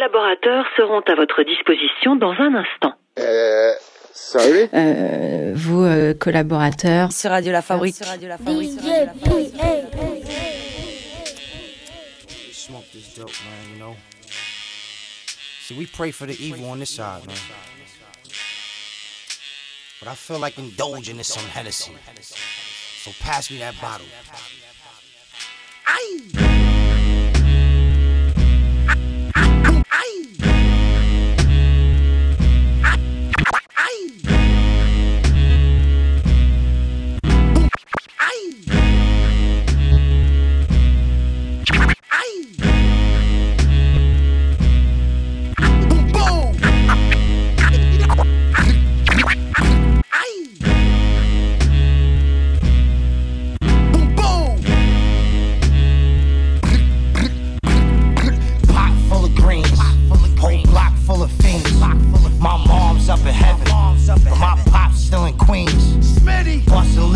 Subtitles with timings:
[0.00, 2.94] collaborateurs seront à votre disposition dans un instant.
[3.18, 3.72] Euh,
[4.12, 4.68] salut.
[4.72, 7.12] Euh, vos euh, collaborateurs.
[7.12, 7.96] Sur Radio La Fabrique.
[12.52, 13.96] Smoke this dope, man, you know.
[15.62, 17.36] See, we pray for the evil on this side, man.
[19.98, 21.92] But I feel like indulging in some Hennessy.
[23.02, 24.06] So pass me that bottle.
[25.86, 26.49] Aye!
[29.90, 30.40] Pot
[64.24, 65.72] my pop's still in Queens.
[66.18, 66.66] Smitty.
[66.66, 67.09] Bustin'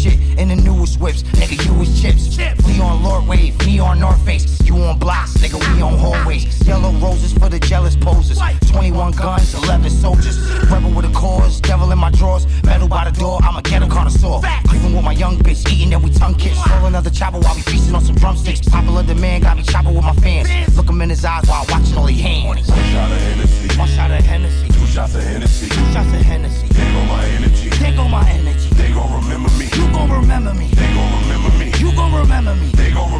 [0.00, 1.22] shit in the newest whips.
[1.38, 2.36] Nigga, you was chips.
[2.66, 4.60] We on Lord Wave, me on North Face.
[4.64, 6.44] You on blocks, nigga, we on hallways.
[6.66, 8.38] Yellow roses for the jealous posers.
[8.70, 10.38] 21 guns, 11 soldiers.
[10.70, 12.46] Rebel with a cause, devil in my drawers.
[12.64, 14.40] Metal by the door, I'm a ghetto connoisseur.
[14.74, 16.56] Even with my young bitch, eating that we tongue kiss.
[16.70, 18.60] Roll another chopper while we feasting on some drumsticks.
[18.68, 20.48] Popular demand got me chopping with my fans.
[20.76, 22.68] Look him in his eyes while watching all he hands.
[22.68, 25.68] One shot of Hennessy, One shot of Hennessy, two shots of Hennessy.
[25.68, 26.66] two shots of Hennessy.
[26.68, 27.49] They on my energy.
[27.80, 29.64] They gon' remember me.
[29.64, 30.66] You gon' remember me.
[30.68, 31.72] They gon' remember me.
[31.78, 32.68] You gon' remember me.
[32.72, 33.19] They gon'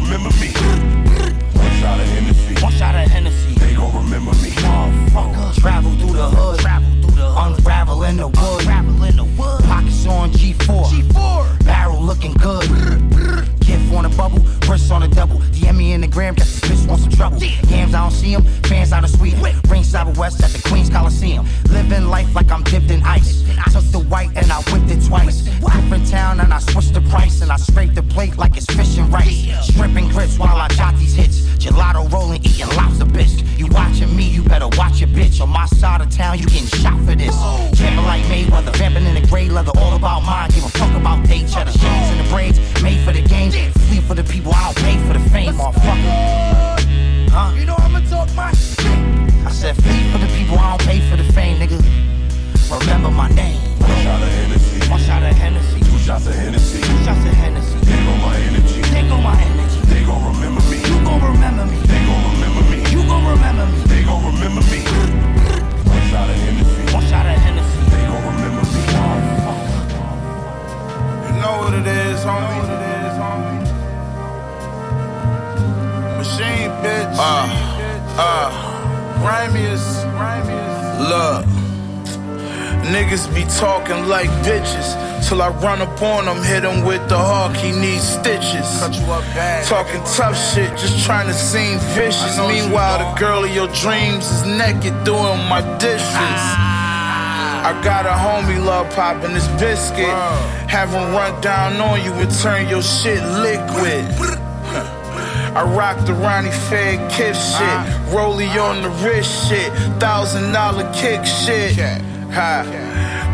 [93.81, 96.41] dreams is naked doing my dishes.
[97.63, 100.05] I got a homie love popping this biscuit.
[100.69, 104.05] Have him run down on you and turn your shit liquid.
[105.53, 107.77] I rock the Ronnie Fieg Kith shit.
[108.13, 109.71] Rollie on the wrist shit.
[109.99, 111.75] Thousand dollar kick shit.
[112.31, 112.63] Ha.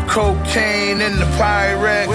[0.08, 2.06] Cocaine in the Pyrex.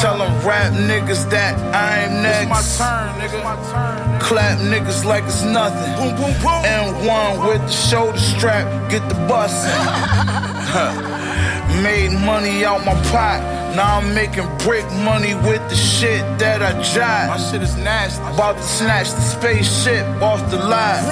[0.00, 2.48] Tell them rap niggas that I'm next.
[2.48, 4.20] my turn, nigga.
[4.20, 5.92] Clap niggas like it's nothing.
[5.96, 6.64] Boom, boom, boom.
[6.64, 9.70] And one with the shoulder strap, get the bustin'.
[11.82, 13.40] Made money out my pot.
[13.76, 17.28] Now I'm making brick money with the shit that I jot.
[17.28, 18.22] My shit is nasty.
[18.24, 21.02] About to snatch the spaceship off the lot.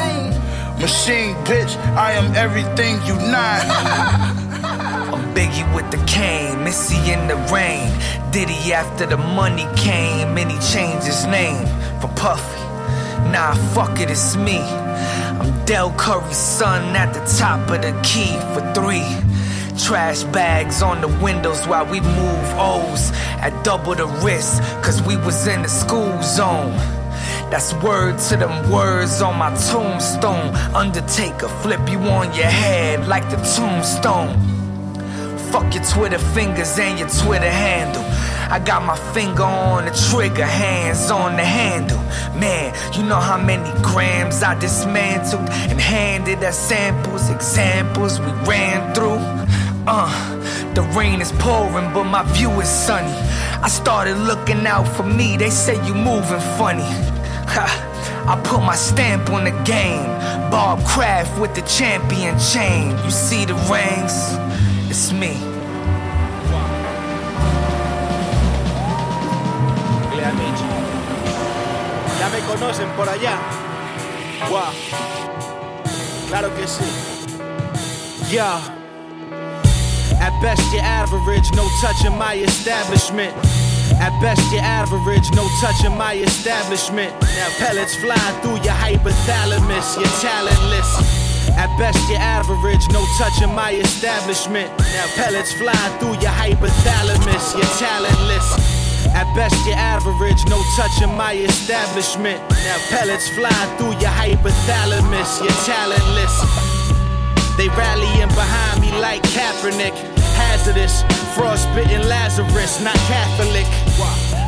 [0.81, 4.35] Machine bitch, I am everything you not.
[5.38, 7.93] Biggie with the cane, Missy in the rain.
[8.32, 11.64] Diddy after the money came, and he changed his name
[12.00, 12.58] for Puffy.
[13.31, 14.58] Nah, fuck it, it's me.
[14.58, 19.06] I'm Del Curry's son at the top of the key for three.
[19.79, 25.17] Trash bags on the windows while we move O's at double the risk, cause we
[25.19, 26.75] was in the school zone.
[27.49, 30.52] That's word to them words on my tombstone.
[30.75, 34.57] Undertaker, flip you on your head like the tombstone.
[35.50, 38.05] Fuck your Twitter fingers and your Twitter handle.
[38.50, 41.99] I got my finger on the trigger, hands on the handle.
[42.39, 48.95] Man, you know how many grams I dismantled and handed as samples, examples we ran
[48.95, 49.21] through.
[49.87, 53.12] Uh, the rain is pouring, but my view is sunny.
[53.62, 56.89] I started looking out for me, they say you moving funny.
[57.55, 57.89] Ha,
[58.29, 60.06] I put my stamp on the game.
[60.51, 62.91] Bob Kraft with the champion chain.
[63.05, 64.37] You see the rings?
[65.00, 65.31] It's me.
[72.19, 73.39] Ya me conocen por allá.
[74.50, 74.73] Wow.
[76.27, 76.83] Claro que sí.
[78.29, 78.59] Yeah.
[80.19, 83.37] At best, you're average, no touching my establishment.
[84.01, 87.12] At best, you're average, no touching my establishment.
[87.23, 91.18] Now, pellets fly through your hypothalamus, you're talentless.
[91.56, 94.71] At best, you're average, no touching my establishment.
[94.79, 98.49] Now, pellets fly through your hypothalamus, you're talentless.
[99.15, 102.41] At best, you're average, no touching my establishment.
[102.50, 106.35] Now, pellets fly through your hypothalamus, you're talentless.
[107.56, 109.94] They rallying behind me like Kaepernick.
[110.39, 111.03] Hazardous,
[111.35, 113.67] frostbitten Lazarus, not Catholic.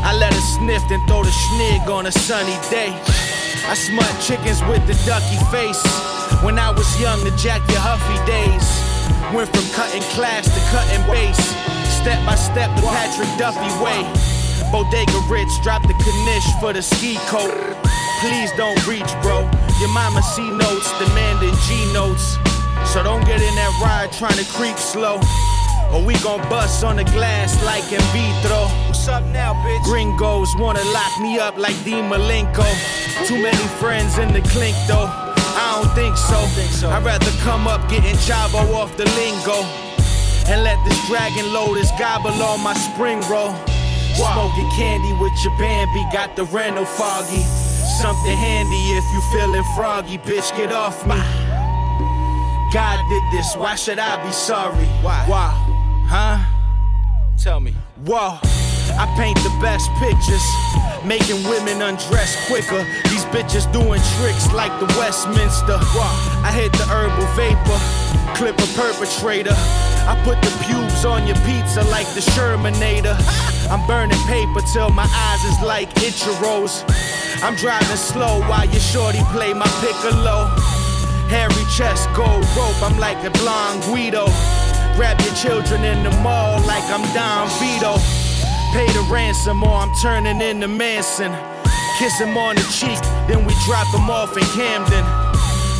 [0.06, 2.94] I let her sniff and throw the schnig on a sunny day.
[3.66, 5.82] I smut chickens with the ducky face.
[6.42, 8.64] When I was young, the Jackie Huffy days.
[9.36, 11.36] Went from cutting class to cutting base.
[12.00, 14.00] Step by step, the Patrick Duffy way.
[14.72, 17.52] Bodega Rich, drop the Kanish for the ski coat.
[18.24, 19.44] Please don't reach, bro.
[19.84, 22.40] Your mama C notes, demanding G notes.
[22.88, 25.20] So don't get in that ride trying to creep slow.
[25.92, 28.64] Or we gon' bust on the glass like in vitro.
[28.88, 29.84] What's up now, bitch?
[29.84, 32.64] Gringos wanna lock me up like Dean Malenko.
[33.28, 35.29] Too many friends in the clink though.
[35.60, 36.88] I don't think so.
[36.88, 39.60] I'd rather come up getting chavo off the lingo.
[40.48, 43.54] And let this dragon lotus gobble on my spring roll.
[44.16, 47.44] Smoking candy with your Bambi, got the rental foggy.
[48.00, 51.20] Something handy if you feeling froggy, bitch, get off me.
[52.72, 54.86] God did this, why should I be sorry?
[55.02, 55.24] Why?
[55.26, 55.50] Why?
[56.08, 56.38] Huh?
[57.36, 57.74] Tell me.
[58.04, 58.38] Whoa.
[58.98, 60.42] I paint the best pictures,
[61.04, 62.84] making women undress quicker.
[63.10, 65.78] These bitches doing tricks like the Westminster.
[66.42, 67.78] I hit the herbal vapor,
[68.34, 69.54] clip a perpetrator.
[70.08, 73.14] I put the pubes on your pizza like the Shermanator.
[73.70, 76.84] I'm burning paper till my eyes is like Ichiro's.
[77.42, 80.50] I'm driving slow while your shorty play my piccolo.
[81.28, 84.26] Hairy chest, gold rope, I'm like a blonde Guido.
[84.96, 88.19] Grab your children in the mall like I'm Don Vito.
[88.72, 91.32] Pay the ransom or I'm turning into Manson.
[91.98, 95.04] Kiss him on the cheek, then we drop him off in Camden.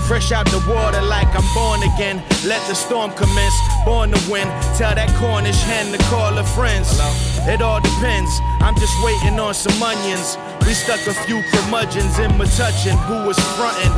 [0.09, 2.21] Fresh out the water like I'm born again.
[2.45, 3.55] Let the storm commence,
[3.85, 4.49] born to win.
[4.75, 6.99] Tell that Cornish hen to call her friends.
[7.47, 10.37] It all depends, I'm just waiting on some onions.
[10.67, 13.95] We stuck a few curmudgeons in my Metuchen who was frontin'.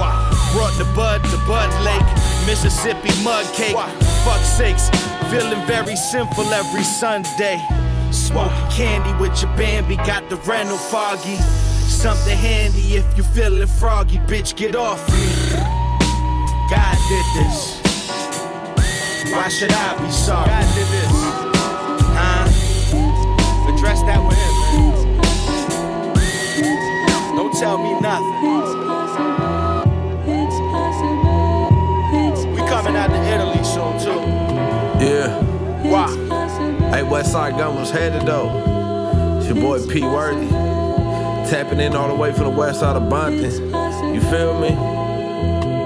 [0.52, 2.08] Brought the bud to Bud Lake,
[2.44, 3.74] Mississippi mud cake.
[4.22, 4.92] Fuck sakes,
[5.32, 7.56] feeling very simple every Sunday.
[8.32, 11.36] Smoking candy with your Bambi, got the rental foggy.
[11.36, 15.28] Something handy if you feeling froggy, bitch, get off me.
[16.70, 17.78] God did this.
[19.30, 20.48] Why should I be sorry?
[20.48, 21.12] God did this.
[22.16, 22.48] Huh?
[23.74, 24.54] Address that with him,
[26.56, 27.36] man.
[27.36, 28.32] Don't tell me nothing.
[32.50, 34.20] We coming out to Italy soon too.
[35.04, 35.28] Yeah.
[35.82, 36.41] Why?
[36.92, 39.38] Hey, Westside Gun was headed though.
[39.38, 40.46] It's your boy P Worthy.
[41.48, 43.44] Tapping in all the way from the west side of Bonton.
[44.14, 45.01] You feel me?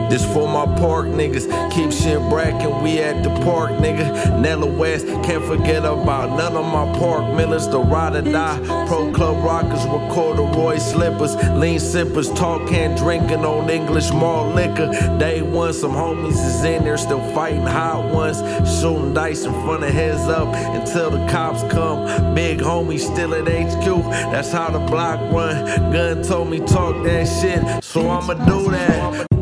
[0.09, 1.47] This for my park niggas.
[1.73, 4.41] Keep shit brackin', we at the park, nigga.
[4.41, 7.67] Nella West, can't forget about none of my park millers.
[7.67, 8.87] The ride or die.
[8.87, 11.35] Pro Club Rockers with corduroy slippers.
[11.59, 14.91] Lean sippers, talk and drinking on English malt liquor.
[15.19, 18.39] Day one, some homies is in there still fighting hot ones.
[18.81, 22.35] Shooting dice in front of heads up until the cops come.
[22.35, 23.85] Big homies still at HQ.
[24.33, 25.93] That's how the block run.
[25.93, 29.36] Gun told me talk that shit, so I'ma do that.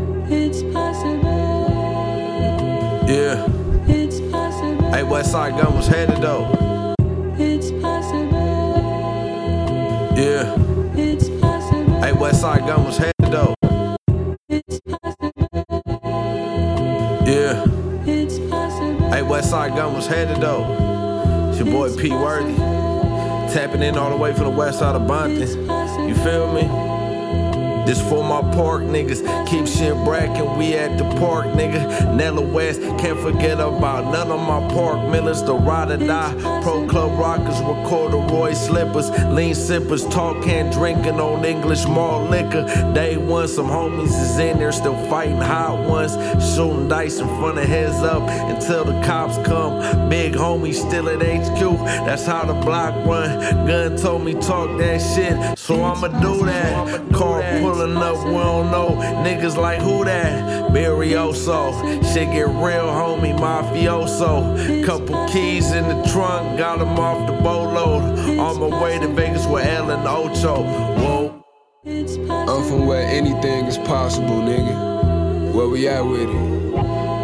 [3.15, 3.47] Yeah.
[3.87, 6.51] Hey, Westside Gun was headed though.
[10.17, 10.57] Yeah.
[12.01, 13.55] Hey, Westside Gun was headed though.
[17.25, 17.65] Yeah.
[18.05, 21.51] Hey, Westside Gun was headed though.
[21.51, 22.57] It's your boy P Worthy.
[23.55, 25.39] Tapping in all the way from the west side of Bonton.
[26.09, 26.84] You feel me?
[27.87, 29.21] This for my park niggas.
[29.47, 32.15] Keep shit brackin', we at the park, nigga.
[32.15, 35.43] Nella West, can't forget about none of my park millers.
[35.43, 36.33] The ride or die.
[36.63, 39.11] Pro Club Rockers with corduroy slippers.
[39.31, 42.65] Lean sippers, talk and drinking on English malt liquor.
[42.95, 46.13] Day one, some homies is in there still fighting hot ones.
[46.55, 50.09] Shooting dice in front of heads up until the cops come.
[50.09, 51.79] Big homies still at HQ.
[52.07, 53.67] That's how the block run.
[53.67, 55.54] Gun told me talk that shit.
[55.65, 57.11] So I'ma do that.
[57.15, 58.91] Car pulling up, we don't know.
[59.25, 60.71] Niggas like who that?
[60.71, 61.73] Barrioso.
[62.13, 64.85] Shit get real, homie, mafioso.
[64.85, 68.03] Couple keys in the trunk, got them off the boatload.
[68.39, 70.65] On my way to Vegas with El and Ocho.
[71.01, 71.45] Whoa.
[71.87, 75.55] I'm from where anything is possible, nigga.
[75.55, 76.54] Where we at with it?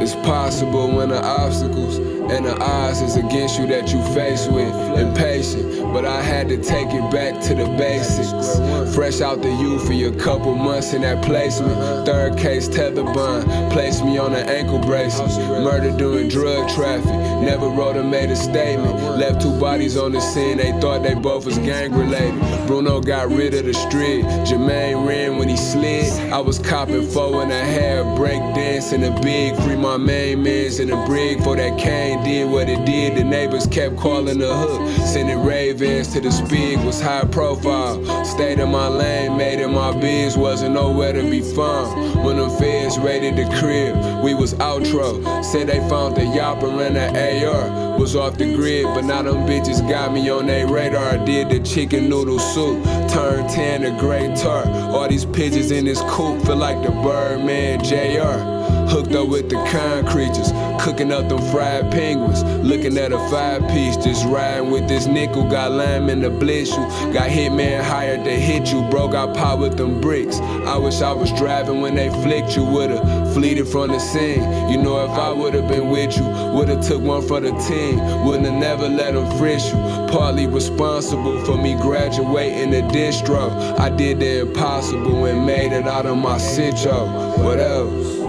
[0.01, 1.99] It's possible when the obstacles
[2.31, 4.73] and the odds is against you that you face with.
[4.99, 8.95] Impatient, but I had to take it back to the basics.
[8.95, 12.07] Fresh out the U for a couple months in that placement.
[12.07, 15.31] Third case tether bond, placed me on an ankle bracelet.
[15.63, 18.95] Murder doing drug traffic, never wrote or made a statement.
[19.19, 22.41] Left two bodies on the scene, they thought they both was gang related.
[22.67, 26.11] Bruno got rid of the street, Jermaine ran when he slid.
[26.33, 29.57] I was copping four and a half, break dancing a big.
[29.57, 33.25] Free my main mans in the brig for that cane did what it did, the
[33.25, 34.89] neighbors kept calling the hook.
[35.07, 38.25] Sending ravens to the speed was high profile.
[38.25, 42.25] Stayed in my lane, made it my biz, wasn't nowhere to be found.
[42.25, 45.45] When the feds raided the crib, we was outro.
[45.45, 47.90] Said they found the Yopper and the AR.
[48.01, 51.19] Was off the grid, but now them bitches got me on their radar.
[51.27, 54.69] Did the chicken noodle soup, turned tan to gray tart.
[54.69, 58.61] All these pigeons in this coop feel like the Birdman JR.
[58.91, 60.51] Hooked up with the kind creatures,
[60.83, 62.43] cooking up them fried penguins.
[62.65, 65.49] Looking at a five piece, just riding with this nickel.
[65.49, 66.85] Got lime in the blitz you.
[67.13, 69.07] Got hitman hired to hit you, bro.
[69.09, 70.41] Got pot with them bricks.
[70.41, 72.65] I wish I was driving when they flicked you.
[72.65, 74.43] Would've fleeted from the scene.
[74.69, 77.90] You know, if I would've been with you, would've took one for the team.
[77.97, 79.81] Wouldn't have never let them frisk you.
[80.11, 83.51] Partly responsible for me graduating the distro.
[83.79, 87.39] I did the impossible and made it out of my sitcho.
[87.43, 88.20] What else?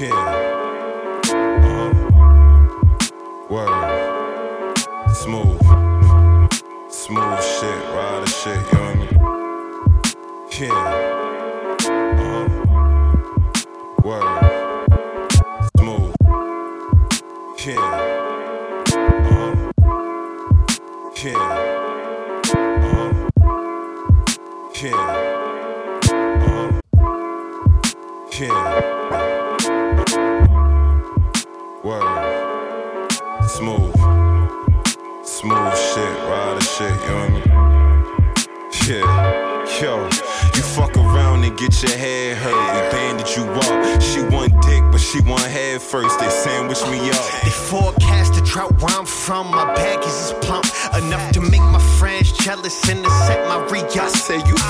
[0.00, 0.14] Yeah.
[1.60, 1.92] Uh-huh.
[3.50, 4.78] Word.
[5.14, 5.60] Smooth.
[6.88, 9.14] Smooth shit, ride the shit, you know what I mean?
[10.58, 10.99] Yeah.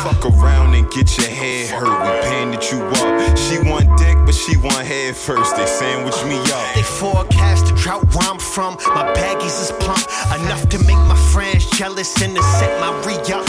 [0.02, 2.00] Fuck around and get your head hurt.
[2.04, 3.36] We banded you up.
[3.36, 5.56] She want dick, but she want head first.
[5.56, 6.74] They sandwich me up.
[6.74, 8.74] They forecast the drought where I'm from.
[8.94, 10.04] My baggies is plump
[10.40, 13.44] enough to make my friends jealous and to set my re up.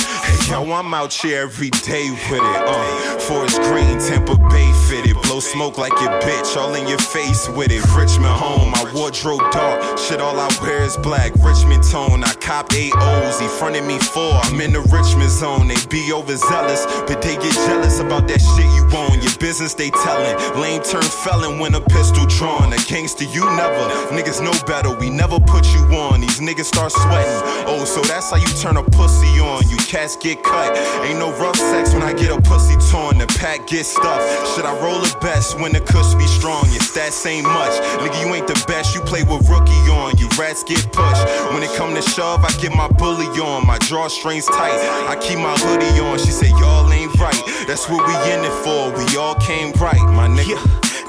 [0.52, 2.42] Yo, I'm out here every day with it.
[2.44, 5.16] Uh, Forest Green, Tampa Bay fitted.
[5.24, 7.80] Blow smoke like your bitch, all in your face with it.
[7.96, 9.98] Richmond home, my wardrobe dark.
[9.98, 11.32] Shit, all I wear is black.
[11.36, 13.40] Richmond tone, I cop eight O's.
[13.40, 14.34] He fronted me four.
[14.44, 15.70] I'm in the Richmond zone.
[15.70, 19.22] They be overzealous, but they get jealous about that shit you own.
[19.22, 20.36] Your business they telling.
[20.60, 22.74] Lame turn felon when a pistol drawn.
[22.74, 23.88] A gangster, you never.
[24.12, 26.20] Niggas know better, we never put you on.
[26.20, 27.40] These niggas start sweating.
[27.72, 29.64] Oh, so that's how you turn a pussy on.
[29.70, 30.76] You cats get cut.
[31.06, 33.18] Ain't no rough sex when I get a pussy torn.
[33.18, 34.56] The pack gets stuffed.
[34.56, 36.66] Should I roll the best when the cuss be strong?
[36.72, 37.74] Your stats ain't much.
[38.02, 38.96] Nigga, you ain't the best.
[38.96, 40.18] You play with rookie on.
[40.18, 41.26] You rats get pushed.
[41.54, 43.66] When it come to shove, I get my bully on.
[43.66, 44.78] My drawstrings tight.
[45.08, 46.20] I keep my hoodie on.
[46.20, 47.42] She said, y'all ain't right.
[47.68, 48.92] That's what we in it for.
[48.98, 50.60] We all came right, my nigga.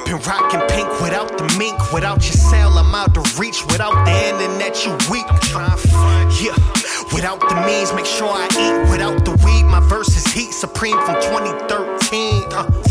[0.04, 3.64] Been rocking pink without the mink, without your cell, I'm out to reach.
[3.66, 5.24] Without the internet, you weak.
[5.28, 6.81] I'm trying to find, yeah.
[7.12, 8.90] Without the means, make sure I eat.
[8.90, 12.44] Without the weed, my verse is heat supreme from 2013.
[12.50, 12.82] Uh,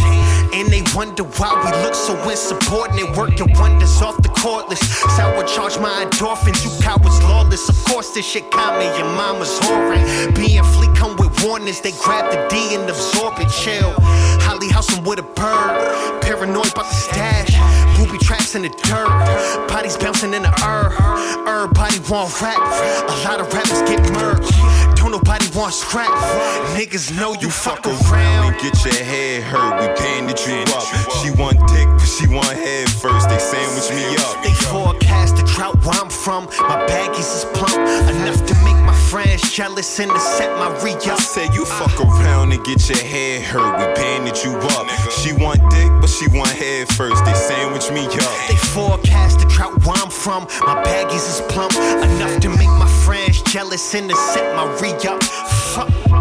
[0.54, 3.18] and they wonder why we look so insubordinate.
[3.18, 4.84] Working wonders off the cordless.
[5.18, 6.63] Sour charge my endorphins.
[6.63, 7.68] You cowards lawless.
[7.68, 8.86] Of course, this shit got me.
[9.00, 10.36] Your mama's whoring.
[10.36, 11.82] Being fleet come with warnings.
[11.82, 13.50] They grab the D and absorb it.
[13.50, 13.94] Chill.
[14.46, 16.22] Holly house with a bird.
[16.22, 17.56] Paranoid about the stash.
[18.12, 19.08] Ruby traps in the dirt.
[19.70, 21.00] Bodies bouncing in the earth.
[21.48, 22.60] Everybody want rap.
[22.60, 24.51] A lot of rappers get merged.
[25.01, 26.13] Don't nobody want scrap.
[26.77, 28.53] Niggas know you fuck around.
[28.53, 29.81] and get your head hurt.
[29.81, 30.86] We banded you up.
[31.17, 33.27] She want dick, but she want head first.
[33.27, 34.43] They sandwich me up.
[34.43, 36.46] They forecast the drought where I'm from.
[36.70, 37.81] My baggies is plump
[38.13, 42.00] enough to make my friends jealous and to set my re I said you fuck
[42.00, 43.79] around and get your head hurt.
[43.79, 44.88] We banded you up.
[45.10, 47.25] She want dick, but she want head first.
[47.25, 48.34] They sandwich me up.
[48.48, 50.43] They forecast the drought where I'm from.
[50.62, 51.74] My baggies is plump
[52.05, 55.24] enough to make my friends jealous and to set my re up.
[55.24, 56.21] Fuck.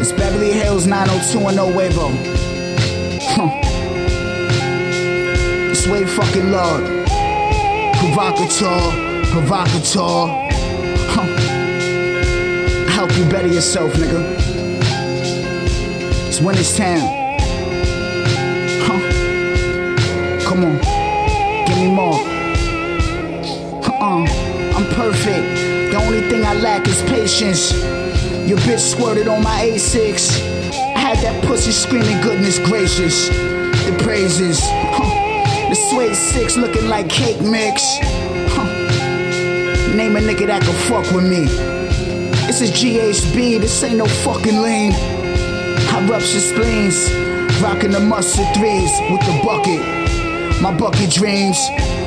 [0.00, 2.08] It's Beverly Hills 902 and Nuevo.
[5.70, 6.82] It's way fucking Lord.
[7.98, 8.90] Provocateur,
[9.30, 10.26] provocateur.
[12.90, 14.20] Help you better yourself, nigga.
[16.26, 17.06] It's when it's time.
[20.42, 20.78] Come on,
[21.68, 22.37] give me more.
[24.16, 25.92] I'm perfect.
[25.92, 27.72] The only thing I lack is patience.
[28.48, 30.30] Your bitch squirted on my A6.
[30.94, 33.28] I had that pussy screaming, goodness gracious.
[33.28, 34.60] The praises.
[34.62, 35.68] Huh.
[35.68, 37.98] The suede six looking like cake mix.
[38.54, 38.64] Huh.
[39.94, 41.44] Name a nigga that can fuck with me.
[42.46, 44.92] This is GHB, this ain't no fucking lean.
[44.94, 47.12] I rupture spleens,
[47.60, 49.82] rocking the mustard threes with the bucket.
[50.62, 51.58] My bucket dreams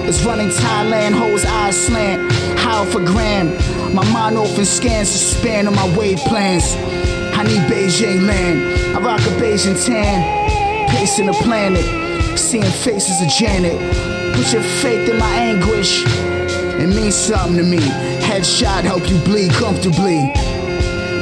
[0.05, 3.47] is running Thailand, hoes eyes slant, how for gram.
[3.93, 6.75] My mind often scans the span of my wave plans.
[7.35, 8.95] I need Beijing land.
[8.95, 11.85] I rock a Beijing tan, pacing the planet,
[12.37, 13.77] seeing faces of Janet.
[14.35, 16.03] Put your faith in my anguish.
[16.05, 17.79] It means something to me.
[18.27, 20.31] Headshot help you bleed comfortably.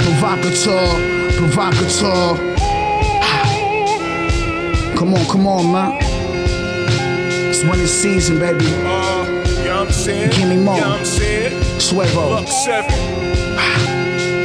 [0.03, 0.87] Provocateur,
[1.37, 2.37] provocateur.
[4.97, 6.08] Come on, come on, man.
[7.59, 8.63] It's when it's season, baby.
[8.63, 9.25] Uh,
[9.59, 10.29] you know what I'm saying?
[10.31, 10.75] Give me more.
[10.75, 11.51] You know what I'm saying?
[11.77, 12.29] Swevo.
[12.29, 12.93] Buck seven.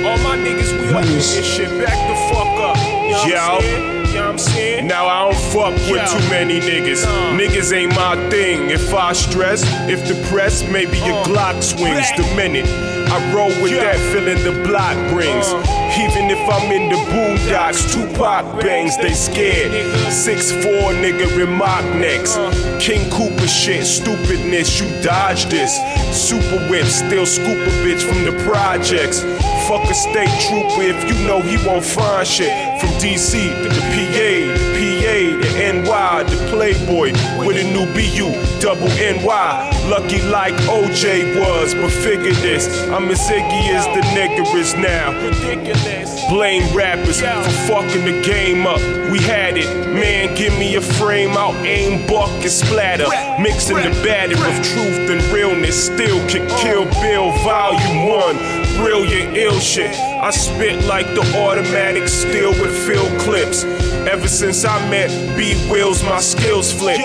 [0.04, 1.68] All my niggas, we up this shit.
[1.78, 2.76] Back the fuck up.
[2.76, 3.36] You know Yo.
[3.36, 4.06] I'm saying?
[4.08, 4.86] You know I'm saying?
[4.88, 6.06] Now I don't fuck with Yo.
[6.18, 7.04] too many niggas.
[7.04, 7.38] Nah.
[7.38, 8.70] Niggas ain't my thing.
[8.70, 11.24] If I stress, if depressed, maybe your Uh.
[11.24, 12.16] Glock swings Back.
[12.16, 12.66] the minute.
[12.66, 13.78] I roll with Yo.
[13.78, 15.46] that feeling the block brings.
[15.46, 15.62] Uh.
[15.96, 19.72] Even if I'm in the boondocks, Tupac bangs, they scared.
[20.12, 22.34] Six four nigga in mock necks.
[22.84, 25.78] King Cooper shit, stupidness, you dodge this.
[26.10, 29.20] Super whip, still scoop a bitch from the projects.
[29.68, 32.50] Fuck a state trooper if you know he won't find shit.
[32.80, 33.30] From DC
[33.62, 34.30] to the PA,
[34.74, 37.12] the The NY, the Playboy
[37.46, 39.88] with a new BU, double NY.
[39.90, 42.88] Lucky like OJ was, but figure this.
[42.88, 45.12] I'm as iggy as the nigga is now.
[46.30, 48.80] Blame rappers for fucking the game up.
[49.12, 49.68] We had it.
[49.92, 53.06] Man, give me a frame, I'll aim, buck, and splatter.
[53.38, 55.84] Mixing the batter of truth and realness.
[55.84, 58.63] Still can kill Bill, volume one.
[58.76, 59.94] Brilliant, ill shit.
[59.94, 63.64] I spit like the automatic steel with field clips.
[64.04, 66.98] Ever since I met B Wills, my skills flip.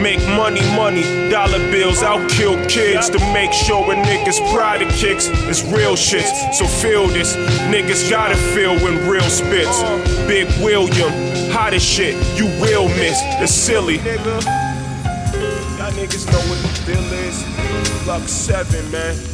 [0.00, 2.02] Make money, money, dollar bills.
[2.02, 6.26] I'll kill kids to make sure a nigga's pride of kicks is real shit.
[6.54, 7.36] So feel this,
[7.72, 9.82] niggas gotta feel when real spits.
[10.28, 11.10] Big William,
[11.50, 13.18] hottest shit, you will miss.
[13.40, 13.96] It's silly.
[13.96, 18.06] Y'all niggas know what the deal is.
[18.06, 19.33] Luck 7, man.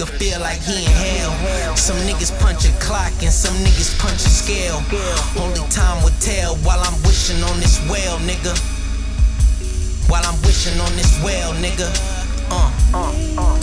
[0.00, 1.76] Motherfucker feel like he in hell.
[1.76, 4.82] Some niggas punch a clock and some niggas punch a scale.
[5.38, 8.56] Only time will tell while I'm wishing on this well, nigga.
[10.08, 11.88] While I'm wishing on this well, nigga.
[12.50, 13.58] Uh, uh, uh,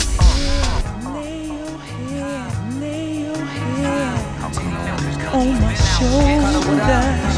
[5.30, 7.37] on my shoulder.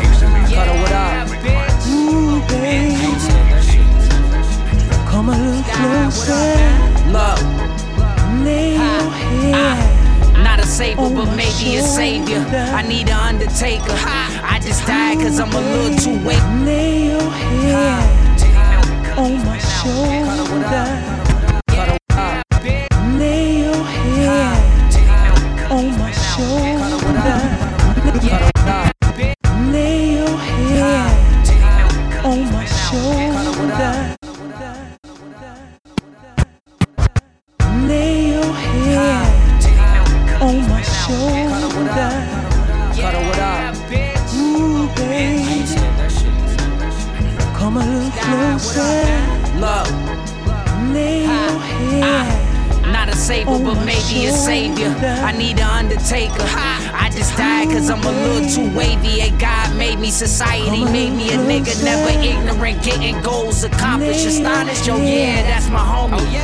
[10.81, 12.39] A savior, but oh, maybe a savior.
[12.39, 13.93] I need an undertaker.
[13.93, 16.41] I just died cause I'm a little too weak.
[16.65, 21.20] Lay your head on oh, my shoulder.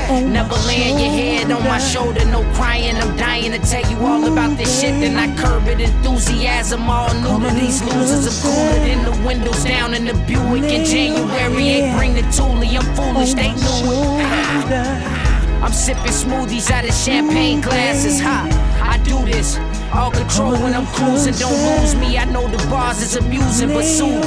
[0.09, 2.97] Never laying your head on my shoulder, no crying.
[2.97, 5.01] I'm dying to tell you all about this shit.
[5.01, 6.89] Then I curb it, enthusiasm.
[6.89, 8.27] All new to these losers.
[8.27, 11.65] I'm cooler than the windows down in the Buick in January.
[11.65, 15.27] Ain't bring the toolie, I'm foolish, they knew it.
[15.63, 18.21] I'm sipping smoothies out of champagne glasses.
[18.21, 18.47] Ha,
[18.83, 19.59] I do this
[19.93, 22.19] All control when I'm cruising, don't lose me.
[22.19, 24.23] I know the bars is amusing but soothing.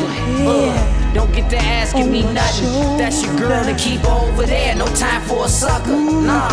[0.46, 2.98] Uh, don't get to asking me nothing.
[2.98, 4.76] That's your girl to keep over there.
[4.76, 5.96] No time for a sucker.
[5.96, 6.50] Nah.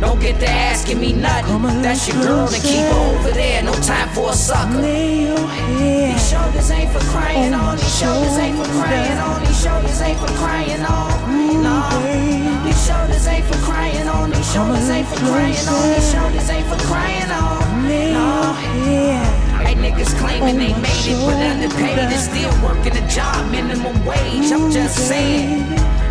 [0.00, 1.82] Don't get to asking me nothing.
[1.82, 3.62] That's your girl to keep over there.
[3.62, 4.80] No time for a sucker.
[4.80, 7.76] These shoulders ain't for crying on.
[7.76, 9.40] These shoulders ain't for crying on.
[9.44, 11.62] These shoulders ain't for crying on.
[11.62, 12.64] No.
[12.64, 14.30] These shoulders ain't for crying on.
[14.30, 15.94] These shoulders ain't for crying on.
[15.94, 17.88] These shoulders ain't for crying on.
[17.88, 19.43] No.
[19.64, 24.52] Hey, niggas claiming they made it, but underpaid and still working a job, minimum wage.
[24.52, 25.62] I'm just saying.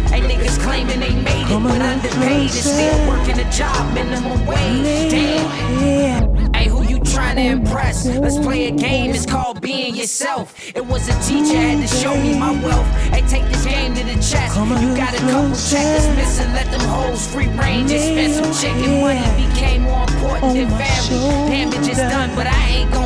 [0.09, 5.11] Hey, niggas claiming they made it, but underpaid and still working a job, minimum wage.
[5.11, 6.53] Damn.
[6.53, 8.05] Hey, who you trying to impress?
[8.05, 10.55] Let's play a game, it's called being yourself.
[10.75, 12.87] It was a teacher had to show me my wealth.
[13.13, 14.57] Hey, take this game to the chest.
[14.57, 17.91] You got a couple checkers missing, let them hoes free range.
[17.91, 21.19] Expensive chicken money became more important than family.
[21.49, 23.02] Damage is done, but I ain't it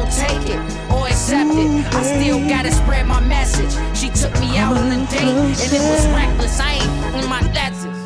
[1.31, 1.57] or accept it.
[1.57, 2.21] I mm-hmm.
[2.21, 3.71] still gotta spread my message.
[3.95, 6.15] She took me out on a date, and it was mm-hmm.
[6.15, 6.59] reckless.
[6.59, 7.97] I ain't in my lessons.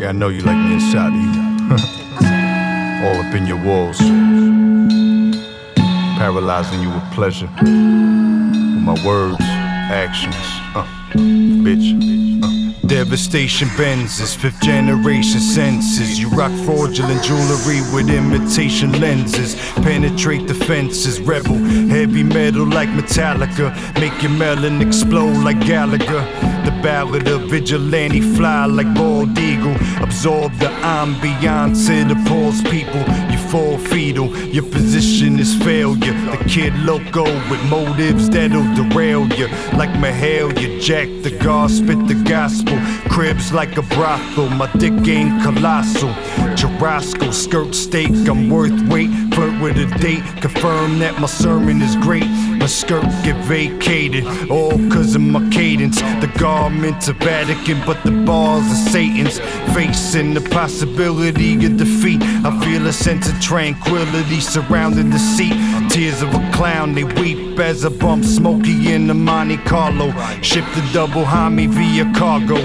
[0.00, 1.42] Yeah, I know you like me inside of you.
[3.04, 3.98] All up in your walls.
[6.18, 7.50] Paralyzing you with pleasure.
[7.62, 9.40] With my words,
[9.92, 10.34] actions.
[10.74, 10.86] Uh,
[11.64, 12.42] bitch.
[12.42, 12.62] Uh.
[12.86, 16.18] Devastation Benzes, fifth generation senses.
[16.18, 19.54] You rock fraudulent jewelry with imitation lenses.
[19.76, 21.56] Penetrate the fences, rebel,
[21.88, 23.72] heavy metal like Metallica.
[23.98, 26.24] Make your melon explode like Gallagher.
[26.64, 29.76] The ballad of vigilante fly like bald eagle.
[30.02, 33.31] Absorb the ambiance, it appalls people.
[33.52, 36.14] Fall fetal, your position is failure.
[36.30, 39.46] The kid loco with motives that'll derail you.
[39.76, 42.78] Like Mahalia, Jack the God, spit the gospel.
[43.10, 46.08] Cribs like a brothel, my dick ain't colossal.
[46.56, 49.10] Jarosco, skirt steak, I'm worth weight.
[49.42, 52.28] Flirt with a date, confirm that my sermon is great.
[52.60, 56.00] My skirt get vacated, all cause of my cadence.
[56.00, 59.40] The garments of Vatican, but the balls are Satan's.
[59.74, 65.54] Facing the possibility of defeat, I feel a sense of tranquility surrounding the seat.
[65.90, 70.12] Tears of a clown, they weep as I bump Smokey in the Monte Carlo.
[70.40, 72.60] Ship the double homie via cargo.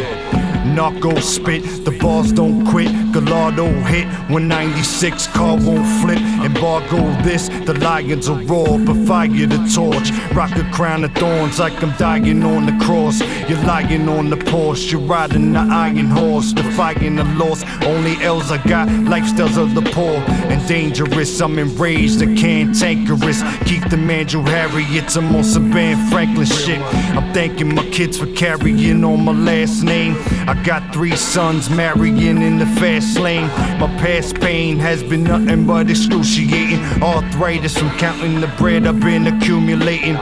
[0.75, 2.89] Narco spit, the balls don't quit.
[3.11, 6.19] Gallardo hit when 96 car won't flip.
[6.43, 10.11] Embargo this, the lions are raw, but fire the torch.
[10.35, 13.21] Rock a crown of thorns like I'm dying on the cross.
[13.49, 17.63] You're lying on the Porsche, you're riding the iron horse, defying the loss.
[17.83, 20.17] Only L's I got, lifestyles of the poor
[20.51, 21.41] and dangerous.
[21.41, 23.41] I'm enraged, a cantankerous.
[23.65, 26.79] Keep the Mandrew Harriets, I'm on some Ben Franklin shit.
[27.15, 30.15] I'm thanking my kids for carrying on my last name.
[30.47, 33.47] I got three sons marrying in the fast lane.
[33.79, 36.79] My past pain has been nothing but excruciating.
[37.01, 40.15] Arthritis from counting the bread I've been accumulating.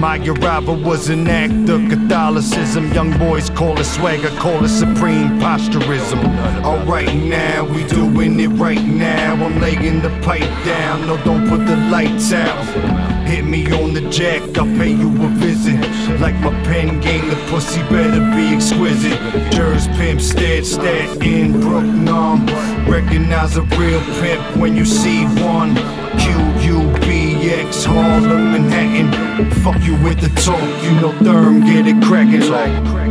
[0.00, 2.92] My arrival was an act of Catholicism.
[2.92, 6.22] Young boys call it swagger, call it supreme posturism.
[6.64, 9.34] Alright now, we doing it right now.
[9.34, 11.06] I'm laying the pipe down.
[11.06, 13.01] No, don't put the lights out.
[13.32, 15.80] Hit me on the jack, I'll pay you a visit.
[16.20, 19.18] Like my pen game, the pussy better be exquisite.
[19.50, 22.44] Jers pimp, stat, stat in Brook, numb.
[22.86, 25.74] Recognize a real pimp when you see one.
[26.20, 29.50] QUBX, Harlem, Manhattan.
[29.62, 33.01] Fuck you with the talk, you know Therm, get it crackin' like.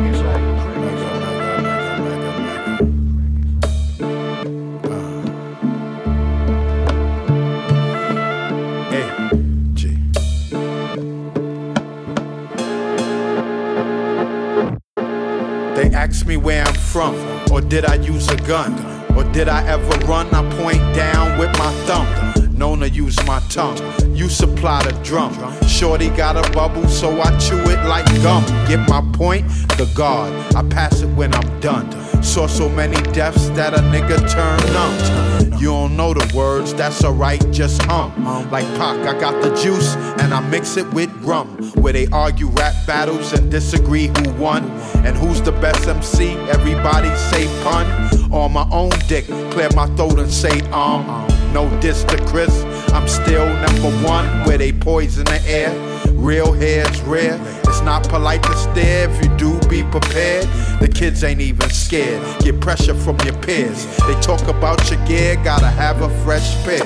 [16.42, 17.16] Where I'm from,
[17.52, 18.74] or did I use a gun?
[19.16, 20.28] Or did I ever run?
[20.34, 22.58] I point down with my thumb.
[22.58, 23.78] Known to use my tongue.
[24.16, 25.34] You supply the drum.
[25.68, 28.46] Shorty got a bubble, so I chew it like gum.
[28.68, 29.48] Get my point?
[29.78, 30.32] The guard.
[30.56, 31.90] I pass it when I'm done.
[32.22, 35.60] Saw so many deaths that a nigga turned numb.
[35.60, 38.12] You don't know the words, that's alright, just hum.
[38.50, 41.48] Like Pac, I got the juice and I mix it with rum.
[41.82, 44.70] Where they argue rap battles and disagree who won.
[45.06, 46.32] And who's the best MC?
[46.50, 47.86] Everybody say pun.
[48.32, 51.28] On my own dick, clear my throat and say um.
[51.54, 54.26] No diss to Chris, I'm still number one.
[54.46, 55.72] Where they poison the air,
[56.14, 57.38] real hair's rare.
[57.72, 60.46] It's not polite to stare if you do be prepared.
[60.82, 62.22] The kids ain't even scared.
[62.42, 63.86] Get pressure from your peers.
[64.08, 66.84] They talk about your gear, gotta have a fresh pair.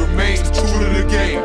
[0.00, 1.40] Remain true to the game.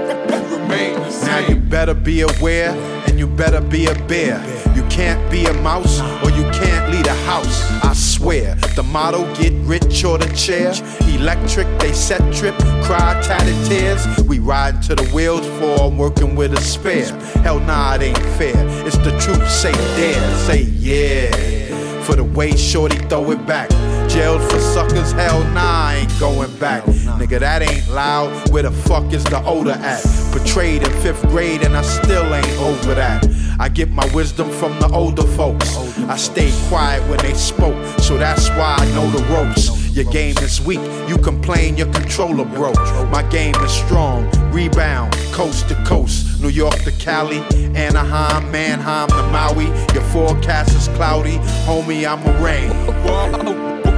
[0.49, 4.39] Remain the Now you better be aware you better be a bear.
[4.73, 7.69] You can't be a mouse or you can't lead a house.
[7.83, 8.55] I swear.
[8.77, 10.71] The motto get rich or the chair.
[11.13, 12.55] Electric, they set trip,
[12.85, 14.07] cry tatted tears.
[14.23, 17.13] We ride to the wheels fall, working with a spare.
[17.43, 18.55] Hell nah, it ain't fair.
[18.87, 22.03] It's the truth, say dare, say yeah.
[22.03, 23.69] For the way shorty throw it back.
[24.09, 26.83] Jailed for suckers, hell nah, I ain't going back.
[26.83, 28.49] Nigga, that ain't loud.
[28.51, 30.03] Where the fuck is the odor at?
[30.31, 33.25] Portrayed in fifth grade, and I still ain't over that.
[33.59, 35.77] I get my wisdom from the older folks.
[36.09, 39.79] I stayed quiet when they spoke, so that's why I know the ropes.
[39.95, 42.77] Your game is weak, you complain your controller broke.
[43.11, 46.41] My game is strong, rebound, coast to coast.
[46.41, 47.39] New York to Cali,
[47.75, 49.65] Anaheim, Mannheim to Maui.
[49.93, 53.88] Your forecast is cloudy, homie, I'm a rain.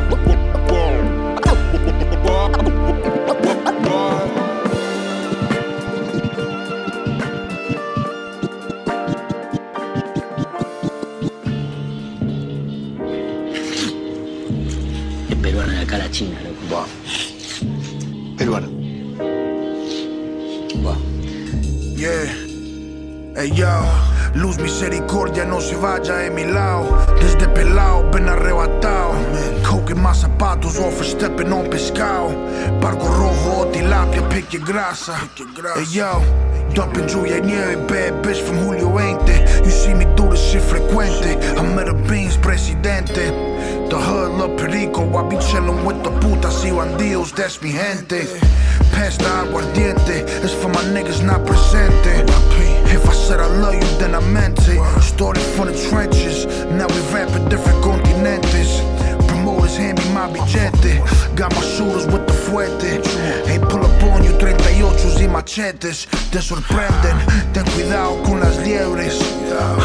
[18.42, 18.68] Peruano.
[21.96, 22.26] Yeah.
[23.38, 23.70] Ey yo,
[24.36, 26.98] luz misericordia no se vaya de mi lado.
[27.20, 29.14] Desde pelao ven arrebatado.
[29.68, 32.30] Coke en más zapatos, overstepping on pescado.
[32.82, 35.16] Barco rojo o tilapia, your grasa.
[35.78, 36.22] Ey yo,
[36.74, 39.64] dumping lluvia y nieve, bad bitch from Julio 20.
[39.64, 41.38] You see me do this shit frecuente.
[41.58, 43.32] I'm at a beans, presidente.
[43.90, 48.28] The hood, love perico, I be chillin' with the putas y bandidos, that's mi gente.
[49.02, 52.24] The aguardiente, it's for my niggas not presente.
[52.86, 54.82] If I said I love you, then I meant it.
[55.02, 56.46] Started from the trenches,
[56.78, 58.82] now we rapping different continentes.
[59.28, 61.02] Promoters hand me my billete.
[61.36, 63.02] Got my shooters with the fuerte.
[63.48, 66.08] Ain't pull up on you 38 y machetes.
[66.32, 67.18] Te sorprenden,
[67.54, 69.20] ten cuidado con las liebres.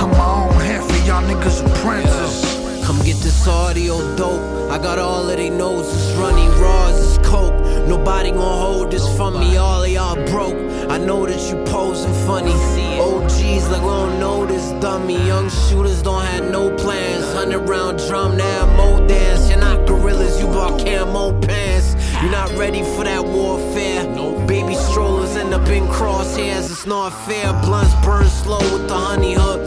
[0.01, 2.46] I'm my own jefe, y'all niggas apprentices.
[2.87, 4.71] Come get this audio dope.
[4.71, 7.53] I got all of they knows it's running raws, it's coke.
[7.89, 10.55] Nobody gon' hold this from me, all of y'all broke.
[10.89, 12.53] I know that you posing funny.
[13.01, 15.17] OGs like we don't know this dummy.
[15.27, 17.25] Young shooters don't have no plans.
[17.35, 19.51] Hundred round drum, now mo dance.
[19.51, 21.97] You're not gorillas, you bought camo pants.
[22.23, 24.05] You're not ready for that warfare.
[24.15, 27.53] No baby strollers end up in crosshairs, it's not fair.
[27.65, 29.61] Blunts burn slow with the honey hook.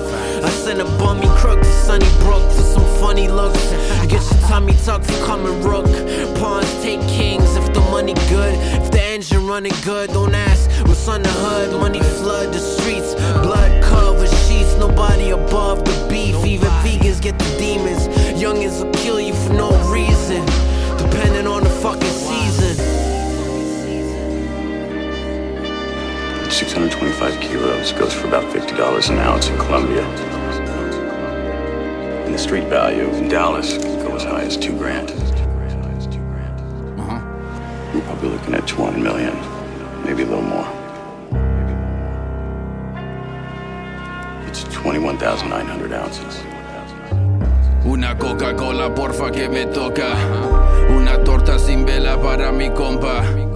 [0.46, 3.62] I send a bummy crook to Sunnybrook for some funny looks.
[4.08, 5.86] Get your tummy tucked for coming rook.
[6.38, 8.54] Pawns take kings if the money good.
[8.82, 11.80] If the engine running good, don't ask what's on the hood.
[11.80, 14.76] Money flood the streets, blood cover sheets.
[14.78, 16.36] Nobody above the beef.
[16.46, 18.08] Even vegans get the demons.
[18.42, 20.46] Youngins will kill you for no reason,
[20.98, 22.39] depending on the fucking season.
[26.60, 30.04] 625 kilos goes for about $50 an ounce in Colombia.
[32.26, 35.10] And the street value in Dallas can go as high as two grand.
[37.00, 37.22] Uh-huh.
[37.94, 39.34] You're probably looking at 200 million,
[40.04, 40.68] maybe a little more.
[44.46, 46.44] It's 21,900 ounces.
[47.86, 50.14] Una Coca-Cola, porfa, que me toca.
[50.90, 53.49] Una torta sin vela para mi compa.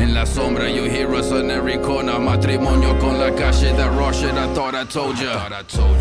[0.00, 2.18] En la sombra, you hear us on every corner.
[2.18, 5.46] Matrimonio con la calle, that raw shit I thought I told ya.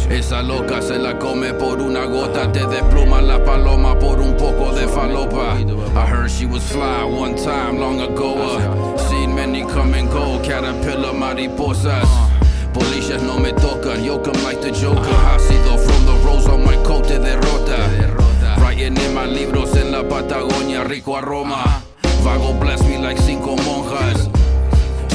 [0.10, 2.50] Esa loca se la come por una gota.
[2.52, 5.60] Te despluma la paloma por un poco de falopa.
[5.96, 8.36] I heard she was fly one time long ago.
[8.36, 10.40] uh, Seen many come and go.
[10.44, 12.08] Caterpillar, mariposas.
[12.74, 15.02] Policias no me tocan, yo come like the Joker.
[15.36, 17.78] Ácido from the rose on my coat te derrota.
[18.62, 21.84] Writing in my libros en la Patagonia, rico aroma.
[22.24, 24.30] Vago bless me like cinco monjas.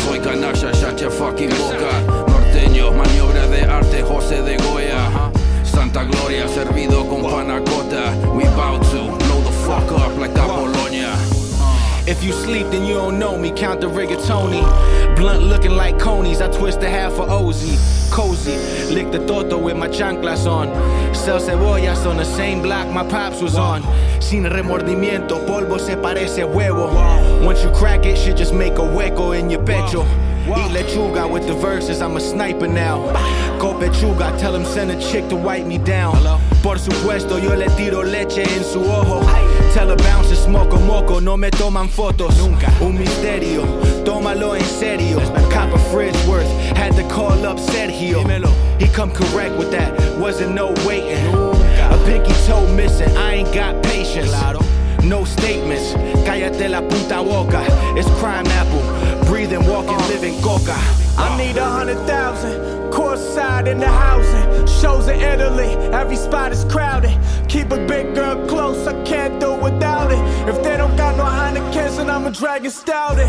[0.04, 1.92] Soy canalla, your fucking boca.
[2.26, 5.30] Norteño, maniobra de arte, José de Goya.
[5.64, 8.14] Santa Gloria, servido con panacota.
[8.34, 11.33] We bout to blow the fuck up like Bologna.
[12.06, 13.50] If you sleep, then you don't know me.
[13.50, 14.62] Count the rigatoni.
[15.16, 16.42] Blunt looking like conies.
[16.42, 17.78] I twist a half for Ozzy.
[18.12, 18.58] Cozy.
[18.94, 20.68] Lick the toto with my chanclas on.
[21.14, 23.82] Sell cebollas on the same block my pops was on.
[24.20, 26.92] Sin remordimiento, polvo se parece huevo.
[27.42, 30.04] Once you crack it, shit just make a hueco in your pecho.
[30.46, 32.98] Eat lechuga with the verses, I'm a sniper now.
[33.58, 36.16] Go pechuga, tell him send a chick to wipe me down.
[36.62, 39.22] Por supuesto, yo le tiro leche en su ojo.
[39.72, 42.36] Tell a bouncer, smoke a moco, no me toman fotos.
[42.36, 42.70] Nunca.
[42.82, 43.64] Un misterio,
[44.04, 45.18] tómalo en serio.
[45.50, 48.22] Copper fridge worth, had to call up Sergio.
[48.78, 51.24] He come correct with that, wasn't no waiting.
[51.26, 54.30] A pinky toe missing, I ain't got patience.
[55.04, 57.62] No statements, cállate la puta boca.
[57.94, 60.76] It's Crimeapple, breathing, walking, living coca.
[61.18, 64.66] I need a hundred thousand, course side in the housing.
[64.66, 67.16] Shows in Italy, every spot is crowded.
[67.48, 70.18] Keep a big girl close, I can't do without it.
[70.48, 73.28] If they don't got no Heinekens, then I'm a dragon stouted.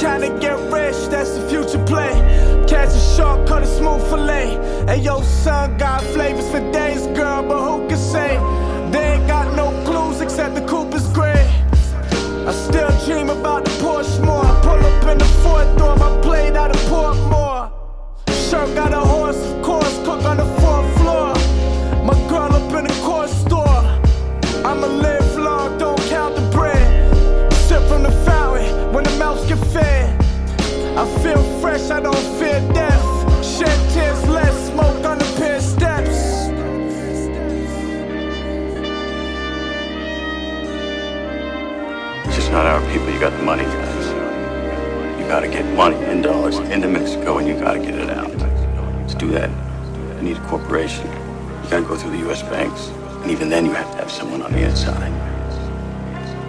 [0.00, 2.12] Trying to get rich, that's the future play.
[2.68, 4.58] Catch a shark, cut a smooth fillet.
[4.86, 8.69] Hey, yo, son got flavors for days, girl, but who can say?
[8.90, 11.46] They ain't got no clues except the coupe is gray.
[12.46, 14.44] I still dream about the Porsche more.
[14.44, 17.70] I pull up in the fourth door, my plate out of Portmore.
[18.48, 21.34] Shirt got a horse, of course, cook on the fourth floor.
[22.04, 23.80] My girl up in the court store.
[24.68, 27.52] I'ma live long, don't count the bread.
[27.68, 30.20] Sip from the fountain when the mouths get fed.
[30.98, 32.99] I feel fresh, I don't fear death.
[42.50, 43.08] Not our people.
[43.10, 44.06] You got the money, guys.
[45.20, 48.30] You gotta get money in dollars into Mexico and you gotta get it out.
[49.08, 49.50] To do that,
[50.16, 51.06] you need a corporation.
[51.06, 52.88] You gotta go through the US banks.
[53.22, 55.12] And even then, you have to have someone on the inside.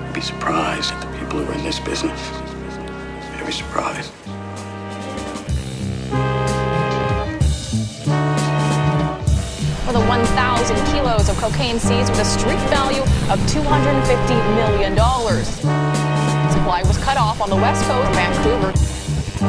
[0.06, 2.20] You'd be surprised at the people who are in this business.
[3.38, 4.12] Very surprised.
[11.12, 13.02] Kilos of cocaine seized with a street value
[13.32, 14.96] of $250 million.
[16.52, 18.72] Supply was cut off on the west coast of Vancouver.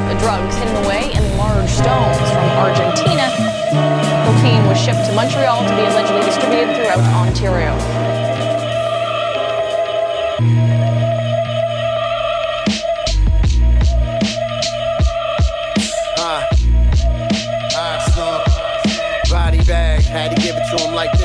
[0.08, 3.30] The drugs hidden away in large stones from Argentina.
[4.26, 8.11] Cocaine was shipped to Montreal to be allegedly distributed throughout Ontario.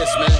[0.07, 0.39] This, man.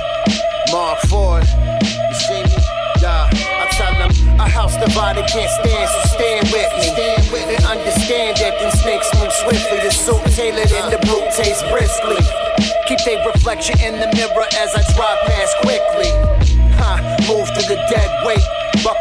[0.71, 2.57] Mark Ford, you see me?
[3.01, 6.87] Yeah, I tell them a house divided can't stand, so stand with me.
[6.93, 9.79] Stand with and understand that them snakes move swiftly.
[9.79, 12.17] The suit tailored and the boot tastes briskly.
[12.87, 16.11] Keep their reflection in the mirror as I drive past quickly.
[16.79, 16.97] Huh,
[17.27, 18.56] move to the dead weight.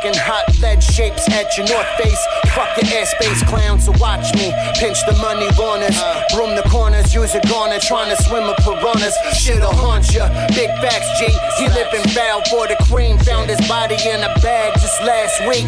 [0.07, 2.23] Bucking hot lead shapes at your north face.
[2.55, 4.55] Fuck your airspace clowns, so watch me.
[4.79, 5.99] Pinch the money runners.
[6.33, 7.81] Broom the corners, use a garner.
[7.81, 9.17] Trying to swim with piranhas.
[9.35, 10.29] Shit'll haunt ya.
[10.55, 11.27] Big facts, G.
[11.59, 13.19] He living foul for the cream.
[13.19, 15.67] Found his body in a bag just last week.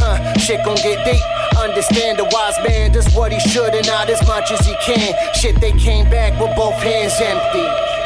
[0.00, 1.20] Huh, shit gon' get deep.
[1.60, 5.12] Understand the wise man does what he should and not as much as he can.
[5.34, 8.05] Shit, they came back with both hands empty.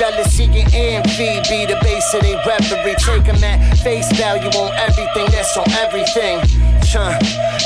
[0.00, 2.94] Jealousy and envy be the base of their reverie.
[3.04, 6.40] Take 'em at face value on everything that's on everything.
[6.90, 7.20] Chun,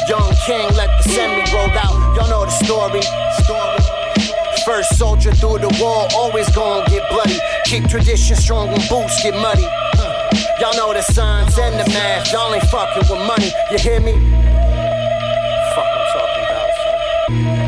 [0.08, 1.94] young king, let the semi roll out.
[2.16, 3.02] Y'all know the story.
[3.44, 3.78] Story.
[4.64, 7.38] First soldier through the wall, always gonna get bloody.
[7.66, 9.68] Keep tradition strong when boots get muddy.
[9.94, 10.58] Huh.
[10.58, 12.32] Y'all know the signs and the math.
[12.32, 13.52] Y'all ain't fucking with money.
[13.70, 14.14] You hear me?
[15.76, 16.70] Fuck, I'm talking about.
[16.82, 17.63] son.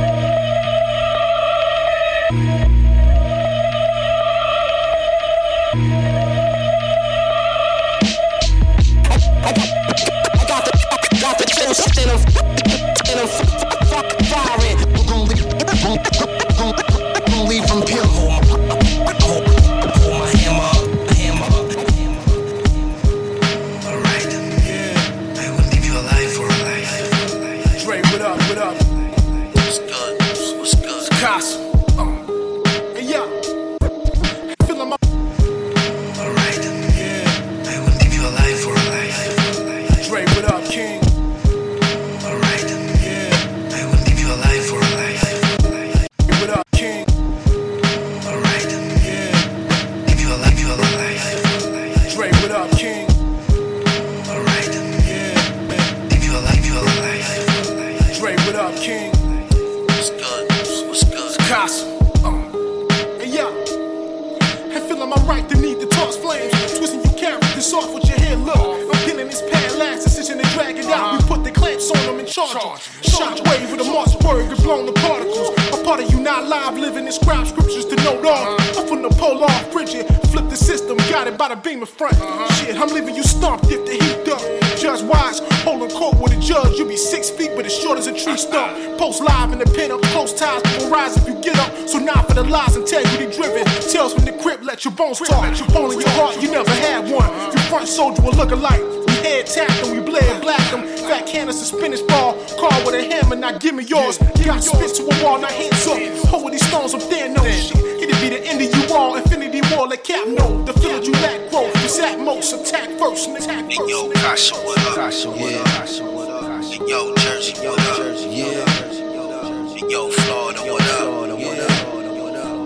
[74.66, 75.50] Blown the particles.
[75.72, 78.76] A part of you not live, living in scrap scriptures to note off.
[78.76, 80.06] I'm from the polar frigid.
[80.32, 82.16] Flip the system, got it by the beam of front.
[82.54, 84.65] Shit, I'm leaving you stumped if the heat up.
[84.86, 86.78] Judge wise, holding court with a judge.
[86.78, 88.96] You be six feet, but as short as a tree stump.
[89.00, 91.88] Post live in the pen up, close ties will rise if you get up.
[91.88, 93.64] So now for the lies, integrity driven.
[93.90, 95.42] Tales from the crib, let your bones talk.
[95.74, 97.28] Bone in your heart, you never had one.
[97.50, 98.78] Your front soldier will look alike.
[99.08, 100.86] We head tapped them, we bled black them.
[100.86, 102.34] Fat and spinach ball.
[102.54, 104.18] Car with a hammer, now give me yours.
[104.18, 105.98] Got spit to a wall, now hands up.
[106.30, 107.95] Hold with these stones up there, no shit.
[108.20, 109.16] Be the end of you all.
[109.16, 110.62] Infinity war, let cap know.
[110.64, 111.72] The field you lack growth.
[111.84, 113.88] It's at most attack first and attack first.
[113.88, 114.94] Yo, Kasha, what up?
[114.94, 115.66] Kasha, what up?
[115.66, 116.88] Kasha, what up?
[116.88, 117.98] Yo, Jersey, what up?
[118.30, 119.88] Yeah.
[119.88, 121.28] Yo, Florida, what up?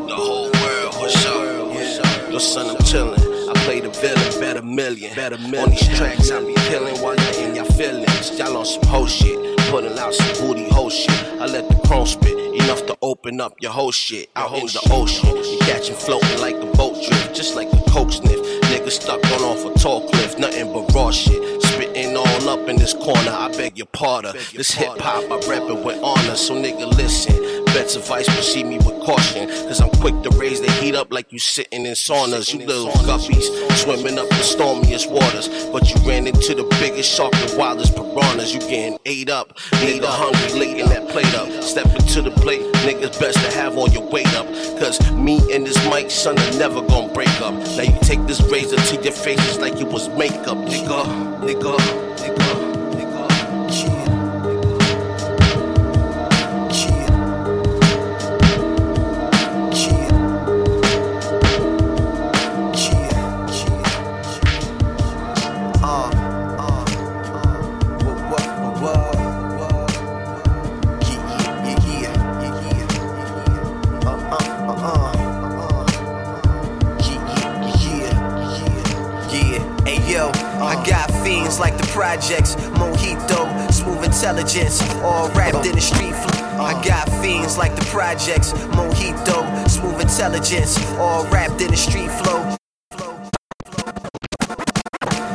[0.09, 2.32] The whole world, what's up?
[2.32, 3.18] Yo, son, I'm chillin'.
[3.51, 5.14] I play the villain, better million.
[5.14, 5.64] Better million.
[5.64, 8.38] On these tracks, I be killing while you're in your feelings.
[8.38, 11.10] Y'all on some whole shit, putting out some booty whole shit.
[11.40, 14.28] I let the chrome spit, enough to open up your whole shit.
[14.34, 17.90] Out in the ocean, you catch him floating like a boat drift, just like a
[17.90, 18.40] coke sniff.
[18.70, 21.62] Niggas stuck on off a tall cliff, nothing but raw shit.
[21.62, 24.34] Spitting all up in this corner, I beg your pardon.
[24.52, 27.34] This hip hop, I rap it with honor, so nigga listen.
[27.72, 29.48] Bets advice, proceed me with caution.
[29.48, 32.52] Cause I'm quick to raise the heat up like you sitting in saunas.
[32.52, 33.46] You little guppies,
[33.76, 35.48] swimming up the stormiest waters.
[35.70, 38.52] But you ran into the biggest shark, the wildest piranhas.
[38.52, 41.48] You getting ate up, need a hungry, licking that plate up.
[41.62, 44.46] Step into the plate, niggas best to have on your weight up.
[44.78, 47.54] Cause me and this mic, son, are never gonna break up.
[47.54, 51.04] Now you take this razor to your faces like it was makeup, nigga,
[51.40, 51.76] nigga,
[52.16, 52.69] nigga.
[84.20, 86.44] Intelligence, all wrapped in a street flow.
[86.60, 92.54] I got fiends like the projects, Mojito, smooth intelligence, all wrapped in the street flow.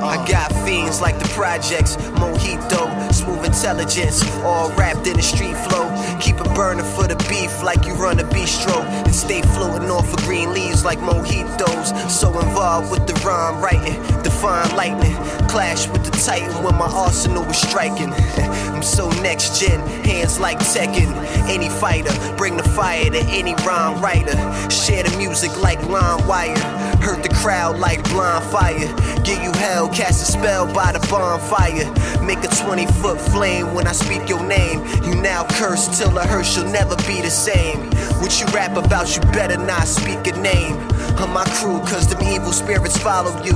[0.06, 5.90] I got fiends like the projects, Mojito, smooth intelligence, all wrapped in a street flow.
[6.22, 10.14] Keep it burning for the beef like you run a bistro, and stay floating off
[10.14, 12.10] of green leaves like mojitos.
[12.10, 15.16] So involved with the rhyme writing, define lightning,
[15.48, 18.14] clash with the titan when my arsenal was striking.
[18.74, 21.12] I'm so next gen, hands like Tekken.
[21.50, 24.38] Any fighter, bring the fire to any rhyme writer.
[24.70, 26.58] Share the music like line wire.
[27.02, 28.88] Hurt the crowd like blind fire.
[29.24, 31.86] Give you hell, cast a spell by the bonfire.
[32.26, 34.84] Make a 20 foot flame when I speak your name.
[35.04, 37.86] You now curse till I hearse you'll never be the same.
[38.20, 40.76] What you rap about, you better not speak a name.
[41.22, 43.54] of my crew, cause them evil spirits follow you.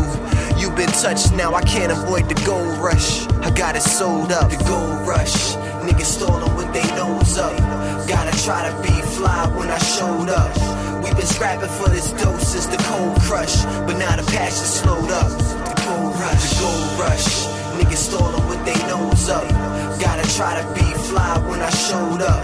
[0.55, 3.25] You've been touched, now I can't avoid the gold rush.
[3.41, 5.55] I got it sold up, the gold rush.
[5.81, 7.57] Niggas stolen with they nose up.
[8.07, 10.53] Gotta try to be fly when I showed up.
[11.03, 13.63] we been scrapping for this dope since the cold crush.
[13.87, 15.29] But now the passion slowed up.
[15.65, 17.58] The gold rush, the gold rush.
[17.79, 19.47] Niggas stolen with they nose up.
[20.01, 22.43] Gotta try to be fly when I showed up.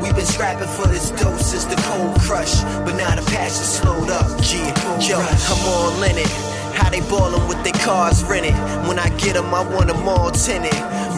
[0.00, 2.62] we been scrapping for this dope since the cold crush.
[2.84, 4.28] But now the passion slowed up.
[4.46, 4.70] Yeah,
[5.00, 6.30] yo, I'm all in it.
[6.78, 8.54] How they ballin' with their cars rented.
[8.86, 10.72] When I get 'em, I want 'em all tinted.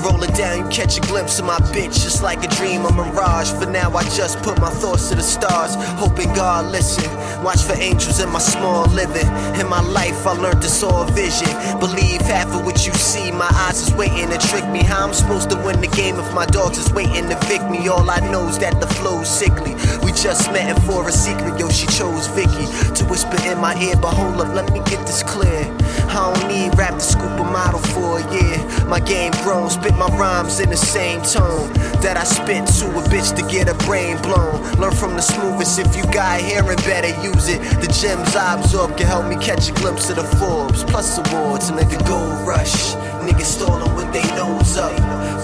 [0.05, 2.03] Roll it down, you catch a glimpse of my bitch.
[2.03, 3.51] Just like a dream, a mirage.
[3.51, 5.74] For now, I just put my thoughts to the stars.
[5.99, 7.09] Hoping God listen.
[7.42, 9.26] Watch for angels in my small living.
[9.61, 11.49] In my life, I learned to saw a vision.
[11.80, 13.30] Believe half of what you see.
[13.32, 14.82] My eyes is waiting to trick me.
[14.82, 17.88] How I'm supposed to win the game if my dogs is waiting to vic me.
[17.88, 19.74] All I know is that the flow's sickly.
[20.05, 23.74] We just met and for a secret, yo, she chose Vicky to whisper in my
[23.82, 23.96] ear.
[23.96, 25.62] But hold up, let me get this clear.
[26.09, 28.59] I don't need rap to scoop a model for a year.
[28.86, 31.72] My game grown, spit my rhymes in the same tone
[32.03, 34.61] that I spit to a bitch to get her brain blown.
[34.80, 35.78] Learn from the smoothest.
[35.78, 37.61] If you got hearing, better use it.
[37.80, 41.68] The gems I absorb can help me catch a glimpse of the Forbes plus awards.
[41.68, 44.97] And like the gold rush, niggas stolen with they nose up.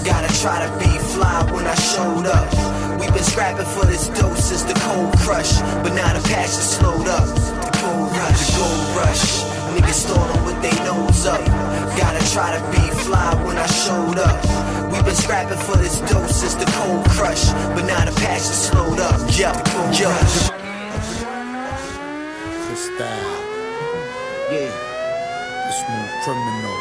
[0.05, 2.49] Gotta try to be fly when I showed up.
[2.99, 7.07] we been scrapping for this dope since the cold crush, but now the passion slowed
[7.07, 7.27] up.
[7.65, 9.54] The gold rush, the gold rush.
[9.75, 11.45] Niggas stolen with they nose up.
[11.97, 14.39] Gotta try to be fly when I showed up.
[14.89, 19.01] we been scrapping for this dope since the cold crush, but now the passion slowed
[19.01, 19.19] up.
[19.35, 19.51] Yeah,
[19.91, 20.09] yo.
[22.63, 23.35] Freestyle.
[24.49, 24.71] Yeah.
[25.65, 26.77] The smooth criminal.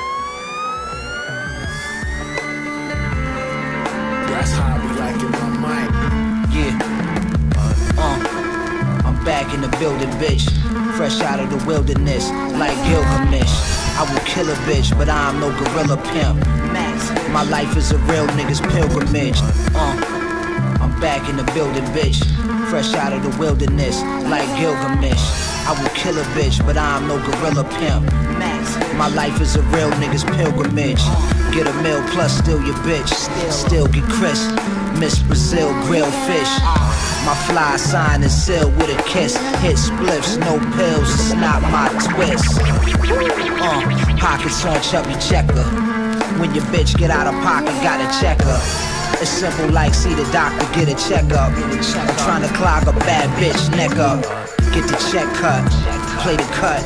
[4.30, 5.90] That's how we like it, my mic.
[6.54, 6.78] Yeah.
[7.56, 8.23] Uh, I'm
[9.24, 10.44] back in the building, bitch.
[10.96, 13.54] Fresh out of the wilderness, like Gilgamesh.
[13.96, 16.38] I will kill a bitch, but I'm no gorilla pimp.
[16.72, 19.38] Max, my life is a real nigga's pilgrimage.
[19.74, 19.96] Uh,
[20.80, 22.20] I'm back in the building, bitch.
[22.68, 25.24] Fresh out of the wilderness, like Gilgamesh.
[25.66, 28.04] I will kill a bitch, but I'm no gorilla pimp.
[28.38, 31.02] Max, my life is a real nigga's pilgrimage.
[31.54, 33.08] Get a meal plus steal your bitch.
[33.50, 34.50] Still get crisp.
[34.98, 37.13] Miss Brazil grilled fish.
[37.24, 39.34] My fly sign is sealed with a kiss.
[39.64, 42.60] Hit spliffs, no pills, it's not my twist.
[42.60, 43.80] Uh,
[44.20, 45.64] pockets on chubby checker.
[46.38, 48.60] When your bitch get out of pocket, gotta check her.
[49.22, 51.50] It's simple like see the doctor, get a checkup.
[51.56, 54.20] I'm trying to clog a bad bitch neck up.
[54.74, 55.64] Get the check cut,
[56.20, 56.84] play the cut.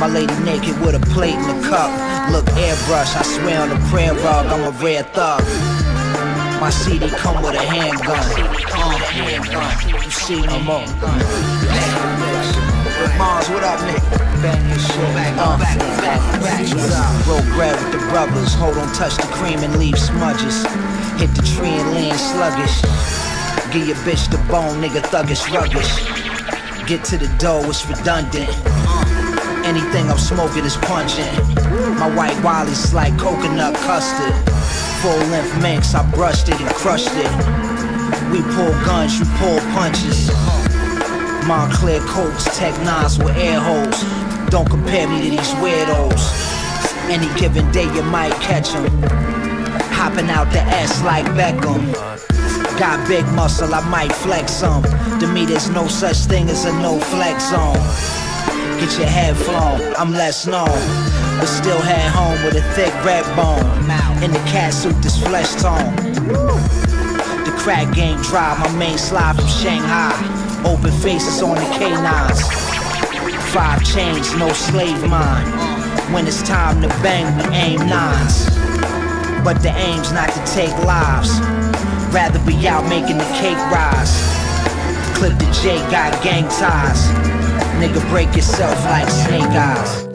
[0.00, 1.90] My lady naked with a plate and a cup.
[2.32, 5.44] Look, airbrush, I swear on the prayer rug, I'm a rare thug.
[6.60, 8.18] My CD come with a handgun.
[8.18, 8.98] Uh,
[10.02, 10.48] you see me?
[10.48, 10.64] I'm.
[13.16, 14.42] Mars, what up, nigga?
[14.42, 14.98] Bang your shit.
[15.38, 17.24] Uh, what's up?
[17.24, 18.54] Broke bread with the brothers.
[18.54, 20.66] Hold on, touch the cream and leave smudges.
[21.20, 22.82] Hit the tree and land sluggish.
[23.72, 26.88] Give your bitch the bone, nigga, thuggish, ruggish.
[26.88, 28.48] Get to the dough, it's redundant.
[29.64, 31.24] Anything I'm smoking is punching.
[31.98, 34.57] My white wally's like coconut custard.
[35.02, 37.30] Full length minks, I brushed it and crushed it.
[38.32, 40.28] We pull guns, you pull punches.
[41.46, 44.02] Moncler coats, tech nines with air holes.
[44.50, 46.22] Don't compare me to these weirdos.
[47.08, 49.02] Any given day you might catch catch 'em.
[49.92, 51.94] Hopping out the S like Beckham.
[52.78, 54.82] Got big muscle, I might flex some.
[55.20, 57.78] To me, there's no such thing as a no flex zone.
[58.80, 61.07] Get your head flown, I'm less known.
[61.38, 63.64] But still head home with a thick red bone.
[64.22, 65.94] In the cat suit, this flesh tone.
[67.46, 70.10] The crack game dry, my main slide from Shanghai.
[70.66, 72.42] Open faces on the K9s.
[73.52, 75.46] Five chains, no slave mine.
[76.12, 78.50] When it's time to bang, we aim nines.
[79.44, 81.30] But the aim's not to take lives.
[82.12, 84.18] Rather be out making the cake rise.
[85.14, 87.06] Clip the J, got gang ties.
[87.78, 90.07] Nigga, break yourself like snake eyes.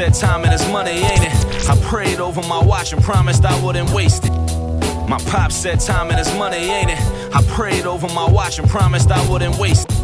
[0.00, 1.68] Said time and his money, ain't it?
[1.68, 4.30] I prayed over my watch and promised I wouldn't waste it.
[5.06, 6.98] My pop said time and his money, ain't it?
[7.34, 10.00] I prayed over my watch and promised I wouldn't waste it.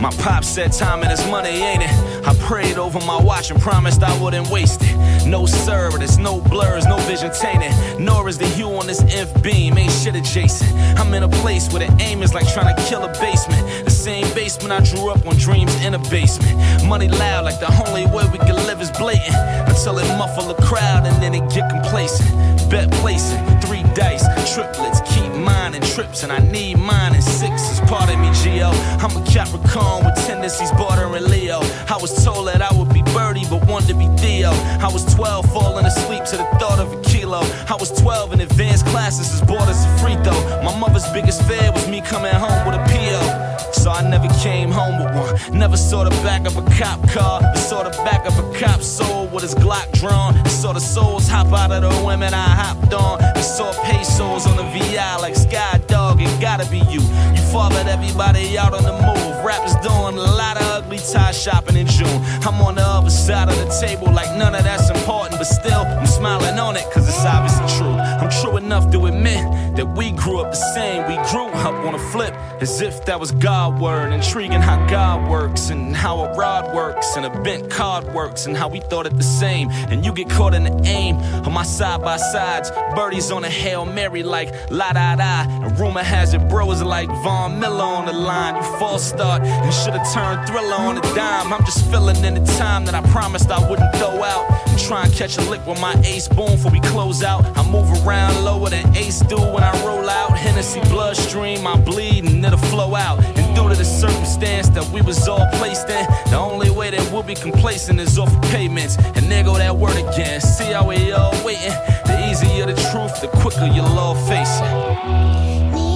[0.00, 2.11] My pop said time and his money, ain't it?
[2.24, 5.26] I prayed over my watch and promised I wouldn't waste it.
[5.26, 7.72] No sir, there's no blurs, no vision tainted.
[7.98, 10.72] Nor is the hue on this inf beam, ain't shit adjacent.
[10.98, 13.84] I'm in a place where the aim is like trying to kill a basement.
[13.84, 16.56] The same basement I drew up on dreams in a basement.
[16.86, 19.36] Money loud, like the only way we can live is blatant.
[19.68, 22.30] Until it muffle the crowd and then it get complacent.
[22.70, 27.80] Bet placing, three dice, triplets, keep mine and trips, and I need mine and sixes.
[27.80, 28.70] Pardon me, Geo.
[29.02, 31.60] I'm a Capricorn with tendencies bordering Leo.
[31.88, 34.50] I was told that I would be Birdie, but wanted to be Theo.
[34.80, 37.40] I was 12, falling asleep to the thought of a kilo.
[37.68, 40.40] I was 12 in advanced classes as bored as a free throw.
[40.62, 43.51] My mother's biggest fear was me coming home with a PO.
[43.72, 45.58] So I never came home with one.
[45.58, 48.82] Never saw the back of a cop car, I saw the back of a cop
[48.82, 50.36] soul with his Glock drawn.
[50.36, 53.22] I saw the souls hop out of the women I hopped on.
[53.22, 56.20] I saw pesos on the VI like Sky Dog.
[56.20, 57.00] It gotta be you.
[57.34, 59.44] You fathered everybody out on the move.
[59.44, 62.20] Rappers doing a lot of ugly tie shopping in June.
[62.46, 65.82] I'm on the other side of the table like none of that's important, but still
[65.82, 67.94] I'm smiling on it cause it's obviously true.
[67.94, 69.42] I'm true enough to admit
[69.76, 71.06] that we grew up the same.
[71.08, 74.12] We grew up on a flip as if that was God word.
[74.12, 78.56] Intriguing how God works and how a rod works and a bent card works and
[78.56, 79.70] how we thought it the same.
[79.70, 81.14] And you get caught in the aim
[81.46, 82.72] on my side by sides.
[82.96, 85.46] Birdies on a Hail Mary like la da da.
[85.64, 88.56] And rumor has it bro is like Von Miller on the line.
[88.56, 91.52] You false start and should have turned thriller on a dime.
[91.52, 94.44] I'm just filling in the time that I promised I wouldn't throw out.
[94.70, 97.44] And try and catch a lick with my ace boom before we close out.
[97.56, 100.36] I move around lower than ace do when I roll out.
[100.36, 103.22] Hennessy bloodstream, I bleed and it'll flow out.
[103.24, 105.91] And due to the circumstance that we was all placed
[106.30, 108.96] the only way that we'll be complacent is off of payments.
[109.16, 110.40] And there go that word again.
[110.40, 111.74] See how we all waiting?
[112.06, 115.91] The easier the truth, the quicker you'll all face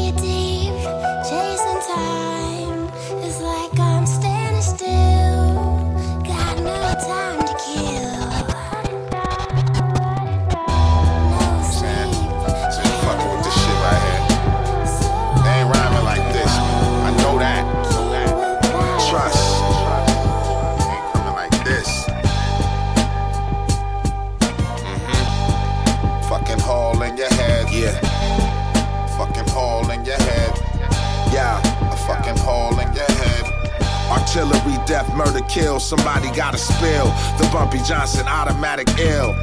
[34.97, 35.79] death, murder, kill.
[35.79, 37.09] Somebody gotta spill.
[37.39, 39.35] The Bumpy Johnson automatic ill.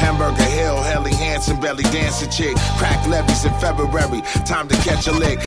[0.00, 2.56] Hamburger Hill, Helly Hansen, belly dancing chick.
[2.78, 4.22] Crack levies in February.
[4.46, 5.44] Time to catch a lick.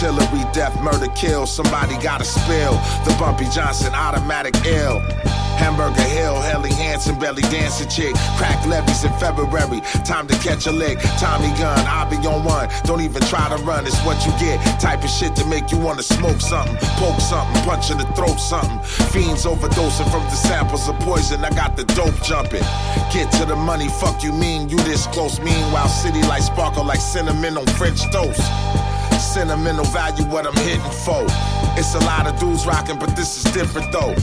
[0.00, 1.44] Artillery, death, murder, kill.
[1.44, 2.74] Somebody gotta spill.
[3.04, 5.00] The Bumpy Johnson automatic ill.
[5.58, 8.14] Hamburger Hill, Helly Hansen, belly dancing chick.
[8.36, 9.80] Crack levies in February.
[10.06, 11.00] Time to catch a lick.
[11.18, 12.68] Tommy gun, I be on one.
[12.84, 14.62] Don't even try to run, it's what you get.
[14.78, 18.38] Type of shit to make you wanna smoke something, poke something, punch in the throat
[18.38, 18.78] something.
[19.10, 21.44] Fiends overdosing from the samples of poison.
[21.44, 22.62] I got the dope jumping.
[23.12, 25.40] Get to the money, fuck you mean you this close.
[25.40, 28.40] Meanwhile, city lights sparkle like cinnamon on French toast.
[29.18, 31.24] Sentimental value, what I'm hitting for.
[31.76, 34.14] It's a lot of dudes rocking, but this is different though.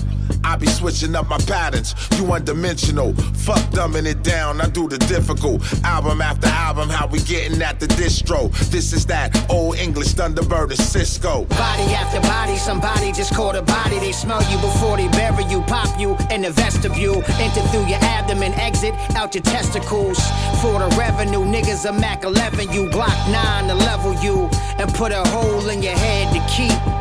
[0.46, 3.18] I be switching up my patterns, you undimensional.
[3.36, 5.62] Fuck dumbing it down, I do the difficult.
[5.84, 8.52] Album after album, how we getting at the distro.
[8.70, 11.46] This is that old English Thunderbird of Cisco.
[11.46, 13.98] Body after body, somebody just caught a body.
[13.98, 17.24] They smell you before they bury you, pop you in the vestibule.
[17.42, 20.20] Enter through your abdomen, exit out your testicles.
[20.62, 24.48] For the revenue, niggas a Mac 11, you Glock 9 to level you.
[24.78, 26.95] And put a hole in your head to keep.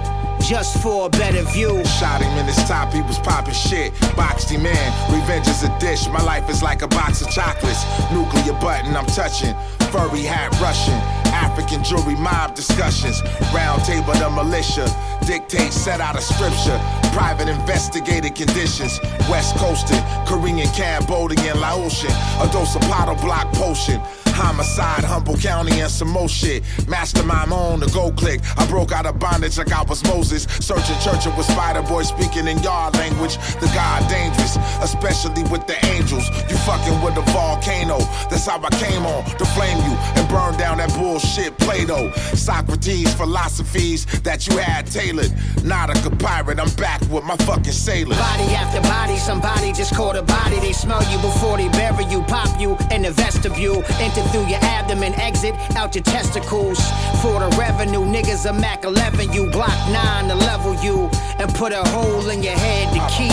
[0.46, 1.82] Just for a better view.
[1.86, 3.92] Shot him in his top, he was popping shit.
[4.14, 6.06] Boxed him in, revenge is a dish.
[6.08, 7.82] My life is like a box of chocolates.
[8.12, 9.54] Nuclear button, I'm touching.
[9.90, 11.00] Furry hat Russian.
[11.32, 13.22] African jewelry mob discussions.
[13.54, 14.86] Round table, the militia.
[15.26, 16.78] Dictate set out of scripture.
[17.14, 19.00] Private investigated conditions.
[19.30, 22.12] West coasting, Korean, Cambodian, Laotian.
[22.40, 23.98] A dose of bottle block potion.
[24.34, 26.62] Homicide, Humboldt County, and some more shit.
[26.88, 28.40] Mastermind own, the go click.
[28.58, 30.44] I broke out of bondage like I was Moses.
[30.60, 33.36] Searching church with Spider Boy speaking in yard language.
[33.60, 36.28] The God dangerous, especially with the angels.
[36.50, 37.98] You fucking with a volcano.
[38.28, 42.10] That's how I came on to flame you and burn down that bullshit Plato.
[42.34, 45.30] Socrates philosophies that you had tailored.
[45.62, 48.16] Nautica pirate, I'm back with my fucking sailor.
[48.16, 50.58] Body after body, somebody just caught a body.
[50.60, 53.82] They smell you before they bury you, pop you in the vestibule.
[54.24, 56.78] Enter through your abdomen, exit out your testicles.
[57.20, 61.10] For the revenue, niggas a Mac 11, you Glock 9 to level you.
[61.38, 63.32] And put a hole in your head to keep.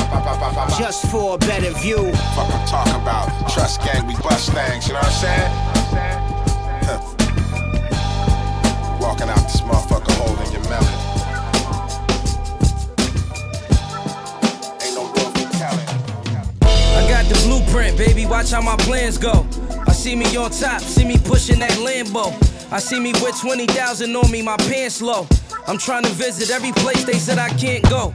[0.78, 2.12] Just for a better view.
[2.36, 3.50] Fuck I'm talking about.
[3.52, 5.52] Trust gang, we bust things, you know what I'm saying?
[6.84, 7.00] Huh.
[9.00, 10.88] Walking out this motherfucker holding your melon.
[14.82, 15.90] Ain't no room for talent.
[16.64, 18.26] I got the blueprint, baby.
[18.26, 19.46] Watch how my plans go.
[20.02, 22.34] See me on top, see me pushing that Lambo.
[22.72, 25.28] I see me with 20,000 on me, my pants low.
[25.68, 28.12] I'm trying to visit every place they said I can't go.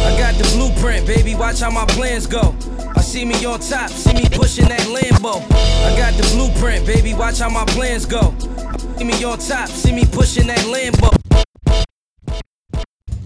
[0.00, 1.34] I got the blueprint, baby.
[1.34, 2.56] Watch how my plans go.
[2.96, 5.42] I see me on top, see me pushing that Lambo.
[5.52, 7.12] I got the blueprint, baby.
[7.12, 8.34] Watch how my plans go.
[9.02, 11.10] See me on top, see me pushing that Lambo.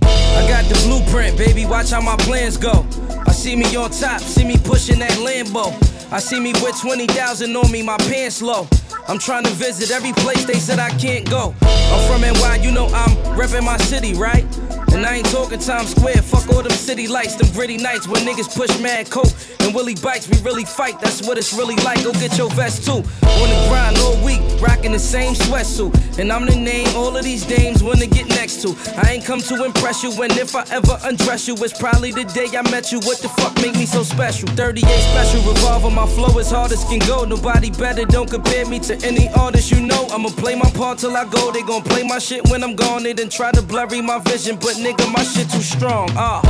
[0.00, 1.66] I got the blueprint, baby.
[1.66, 2.86] Watch how my plans go.
[3.26, 5.74] I see me on top, see me pushing that Lambo.
[6.10, 8.66] I see me with 20,000 on me, my pants low.
[9.06, 11.54] I'm trying to visit every place they said I can't go.
[11.60, 14.46] I'm from NY, you know I'm reppin' my city, right?
[14.92, 18.22] And I ain't talking Times Square, fuck all them city lights, them gritty nights when
[18.22, 19.32] niggas push mad coke
[19.66, 22.02] and Willie bites, we really fight, that's what it's really like.
[22.04, 23.02] Go get your vest too.
[23.42, 26.18] On the grind all week, rocking the same sweatsuit.
[26.18, 28.76] And I'm the name all of these dames wanna get next to.
[28.96, 32.24] I ain't come to impress you, and if I ever undress you, it's probably the
[32.24, 33.00] day I met you.
[33.00, 34.48] What the fuck make me so special?
[34.50, 37.24] 38 special revolver, my flow is hard as can go.
[37.24, 40.06] Nobody better, don't compare me to any artist you know.
[40.12, 41.50] I'ma play my part till I go.
[41.50, 43.02] They gon' play my shit when I'm gone.
[43.02, 46.08] They done try to blurry my vision, but nigga, my shit too strong.
[46.16, 46.40] Ah,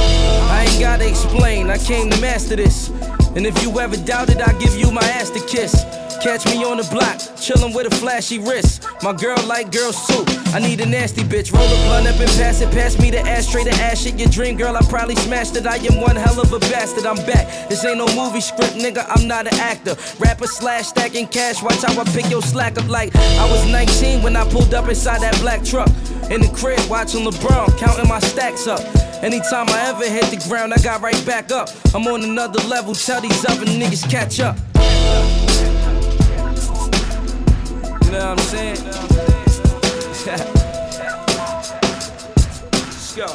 [0.51, 1.71] I ain't gotta explain.
[1.71, 2.91] I came to master this.
[3.35, 5.85] And if you ever doubt it, I give you my ass to kiss.
[6.23, 8.87] Catch me on the block, chillin' with a flashy wrist.
[9.03, 10.25] My girl like girls too.
[10.55, 11.53] I need a nasty bitch.
[11.53, 12.71] Roll a blunt up and pass it.
[12.73, 14.19] Pass me the ashtray, the ass shit.
[14.19, 15.67] Your dream girl, I probably smashed it.
[15.67, 17.07] I am one hell of a bastard.
[17.07, 17.69] I'm back.
[17.69, 19.05] This ain't no movie script, nigga.
[19.09, 19.97] I'm not an actor.
[20.19, 21.63] Rapper slash stacking cash.
[21.63, 24.89] Watch how I pick your slack up like I was 19 when I pulled up
[24.89, 25.89] inside that black truck.
[26.31, 28.81] In the crib, watching LeBron, counting my stacks up.
[29.23, 31.69] Anytime I ever hit the ground, I got right back up.
[31.95, 32.95] I'm on another level.
[32.95, 34.57] Tell these other niggas catch up.
[38.07, 38.77] You know what I'm saying?
[42.73, 43.27] Let's go.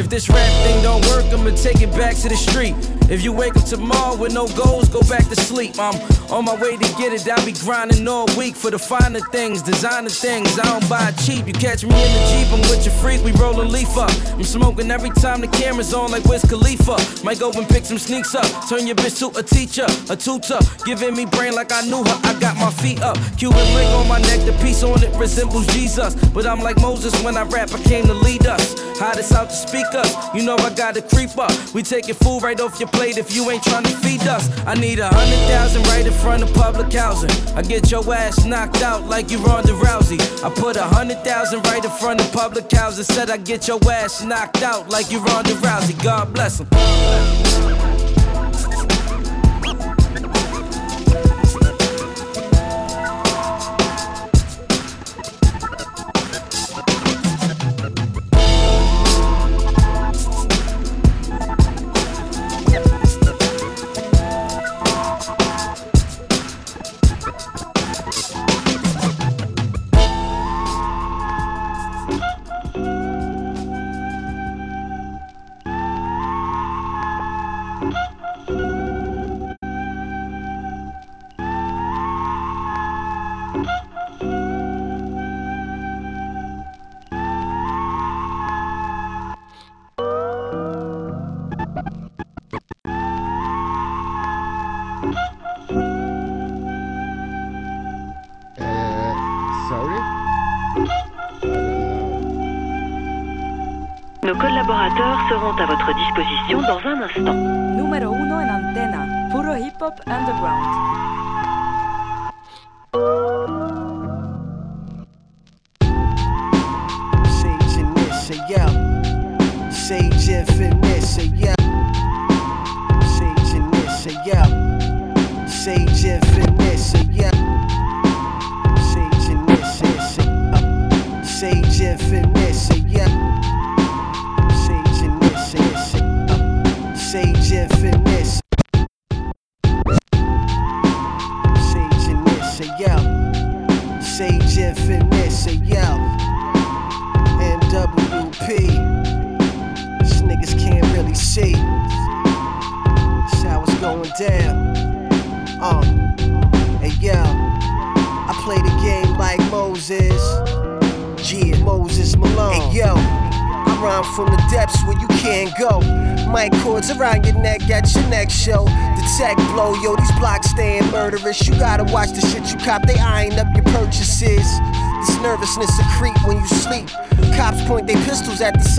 [0.00, 2.74] If this rap thing don't work, I'ma take it back to the street.
[3.10, 5.74] If you wake up tomorrow with no goals, go back to sleep.
[5.80, 6.00] I'm
[6.30, 7.28] on my way to get it.
[7.28, 10.56] I'll be grinding all week for the finer things, designer things.
[10.60, 11.48] I don't buy cheap.
[11.48, 13.24] You catch me in the Jeep, I'm with your freak.
[13.24, 14.12] We rollin' leaf up.
[14.30, 17.24] I'm smoking every time the camera's on, like Wiz Khalifa.
[17.24, 18.46] Might go and pick some sneaks up.
[18.68, 20.60] Turn your bitch to a teacher, a tutor.
[20.86, 22.20] Giving me brain like I knew her.
[22.22, 23.18] I got my feet up.
[23.36, 26.14] Cuban link on my neck, the piece on it resembles Jesus.
[26.30, 28.78] But I'm like Moses when I rap, I came to lead us.
[29.00, 31.50] Hide Hottest out the speakers, you know I gotta creep up.
[31.74, 34.50] We taking food right off your plate if you ain't trying to feed us.
[34.66, 37.30] I need a hundred thousand right in front of public housing.
[37.56, 40.20] I get your ass knocked out like you Ronda Rousey.
[40.44, 43.04] I put a hundred thousand right in front of public housing.
[43.04, 46.00] Said I get your ass knocked out like you Ronda Rousey.
[46.02, 47.89] God bless him.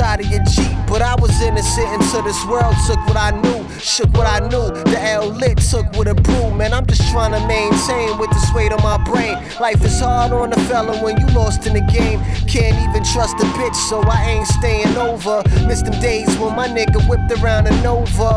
[0.02, 0.74] Side of your Jeep.
[0.88, 4.68] But I was innocent until this world took what I knew, shook what I knew.
[4.91, 6.58] The L lit took with a broom.
[6.58, 9.38] Man, I'm just trying to maintain with this weight on my brain.
[9.60, 12.20] Life is hard on a fella when you lost in the game.
[12.47, 15.43] Can't even trust a bitch, so I ain't staying over.
[15.68, 18.34] Miss them days when my nigga whipped around a Nova.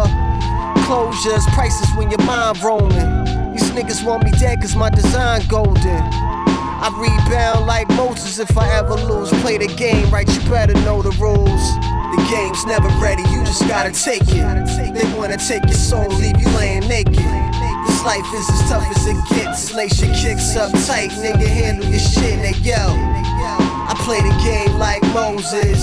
[0.85, 3.11] Closures, prices when your mind roaming.
[3.55, 6.44] These niggas want me dead cause my design golden.
[6.85, 9.31] I rebound like Moses if I ever lose.
[9.41, 11.65] Play the game right, you better know the rules.
[11.81, 14.93] The game's never ready, you just gotta take it.
[14.93, 17.17] They wanna take your soul, leave you laying naked.
[17.17, 19.73] This life is as tough as it gets.
[19.73, 22.39] Lace your kicks up tight, nigga, handle your shit.
[22.45, 25.81] Hey yo, I play the game like Moses.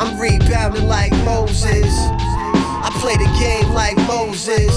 [0.00, 1.84] I'm rebounding like Moses.
[1.84, 4.72] I play the game like Moses.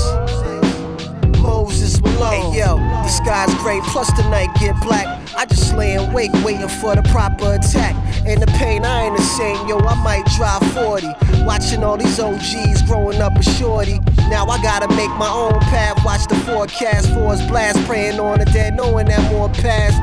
[1.61, 2.51] Moses Malone.
[2.51, 5.05] Hey yo, the sky's gray, plus the night get black.
[5.37, 7.93] I just lay in wait, waiting for the proper attack.
[8.25, 11.05] And the pain, I ain't the same, yo, I might drive 40.
[11.45, 13.99] Watching all these OGs growing up a shorty.
[14.29, 18.39] Now I gotta make my own path, watch the forecast for his blast, praying on
[18.39, 19.93] the dead, knowing that more pass.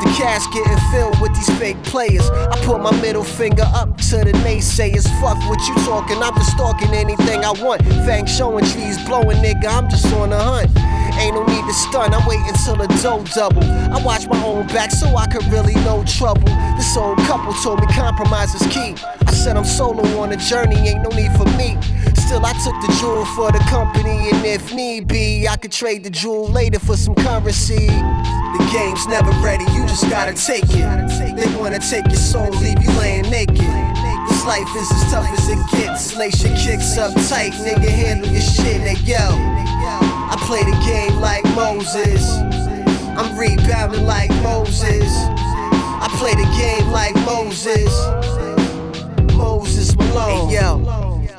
[0.00, 2.28] The cash getting filled with these fake players.
[2.30, 5.08] I put my middle finger up to the naysayers.
[5.20, 7.82] Fuck what you talking, I'm just stalking anything I want.
[8.04, 10.70] Fang showing trees blowing, nigga, I'm just on the hunt.
[11.18, 13.64] Ain't no need to stun, I'm waiting till the dough double.
[13.64, 16.48] I watch my own back so I could really know trouble.
[16.76, 18.94] This old couple told me compromise is key.
[19.26, 21.78] I said I'm solo on a journey, ain't no need for me.
[22.26, 26.04] Still, I took the jewel for the company, and if need be, I could trade
[26.04, 27.86] the jewel later for some currency.
[27.86, 31.36] The game's never ready, you just gotta take it.
[31.36, 33.56] They wanna take your soul, leave you laying naked.
[34.28, 36.16] This life is as tough as it gets.
[36.16, 38.80] Lace your kicks up tight, nigga, handle your shit.
[38.80, 42.22] Hey yo, I play the game like Moses.
[43.16, 45.08] I'm rebounding like Moses.
[45.08, 47.92] I play the game like Moses.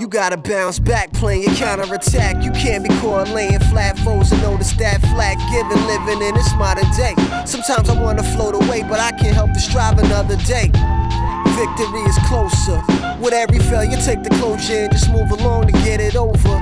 [0.07, 2.41] You gotta bounce back, playing your counter attack.
[2.41, 6.89] You can't be caught laying flat and notice that flat giving, living in this modern
[6.95, 7.13] day.
[7.45, 10.71] Sometimes I wanna float away, but I can't help to strive another day.
[11.59, 12.81] Victory is closer.
[13.19, 16.55] With every failure, take the closure and just move along to get it over.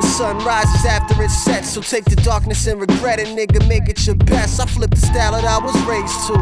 [0.00, 3.66] The sun rises after it sets, so take the darkness and regret it, nigga.
[3.66, 4.60] Make it your best.
[4.60, 6.34] I flip the style that I was raised to.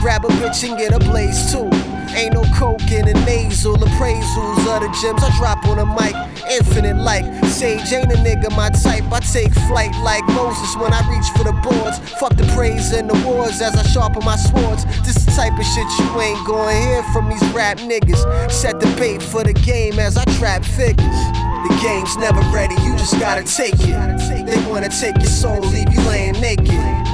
[0.00, 1.95] Grab a bitch and get a blaze too.
[2.14, 5.22] Ain't no coke in the nasal appraisals of the gems.
[5.22, 6.14] I drop on a mic,
[6.50, 9.04] infinite like Sage ain't a nigga my type.
[9.10, 11.98] I take flight like Moses when I reach for the boards.
[12.20, 14.84] Fuck the praise and the wars as I sharpen my swords.
[15.04, 18.50] This the type of shit you ain't gonna hear from these rap niggas.
[18.50, 21.20] Set the bait for the game as I trap figures.
[21.66, 24.46] The game's never ready, you just gotta take it.
[24.46, 27.05] They wanna take your soul, leave you laying naked.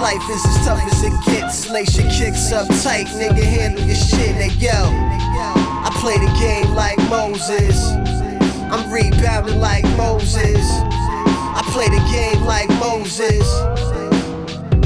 [0.00, 1.68] Life is as tough as it gets.
[1.68, 4.34] Lace your kicks up tight, nigga, handle your shit.
[4.34, 7.76] Hey, yo, I play the game like Moses.
[8.72, 10.64] I'm rebounding like Moses.
[10.64, 13.44] I play the game like Moses.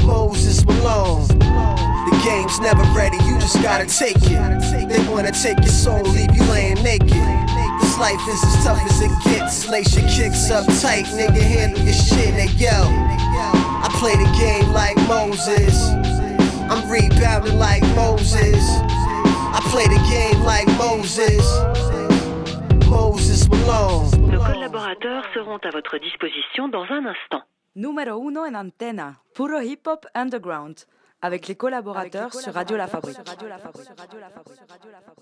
[0.05, 1.25] Moses Malone.
[1.29, 4.89] The game's never ready, you just gotta take it.
[4.89, 7.09] They wanna take your soul, leave you laying naked.
[7.79, 9.69] This life is as tough as it gets.
[9.69, 12.33] Lace your kicks up tight, nigga, handle your shit.
[12.33, 13.15] Hey, yo,
[13.85, 15.91] I play the game like Moses.
[16.71, 18.63] I'm rebounding like Moses.
[19.53, 21.45] I play the game like Moses.
[22.89, 24.09] Moses Malone.
[24.31, 27.43] Nos collaborateurs seront à votre disposition dans un instant.
[27.75, 30.85] Número uno en antena, puro hip hop underground,
[31.21, 33.17] avec les collaborateurs sur Radio La Fabrique.
[33.17, 33.87] Radio La Fabrique.
[33.99, 34.59] Radio La Fabrique.
[34.67, 34.71] Radio La Fabrique.
[34.71, 35.14] Radio La Fabrique.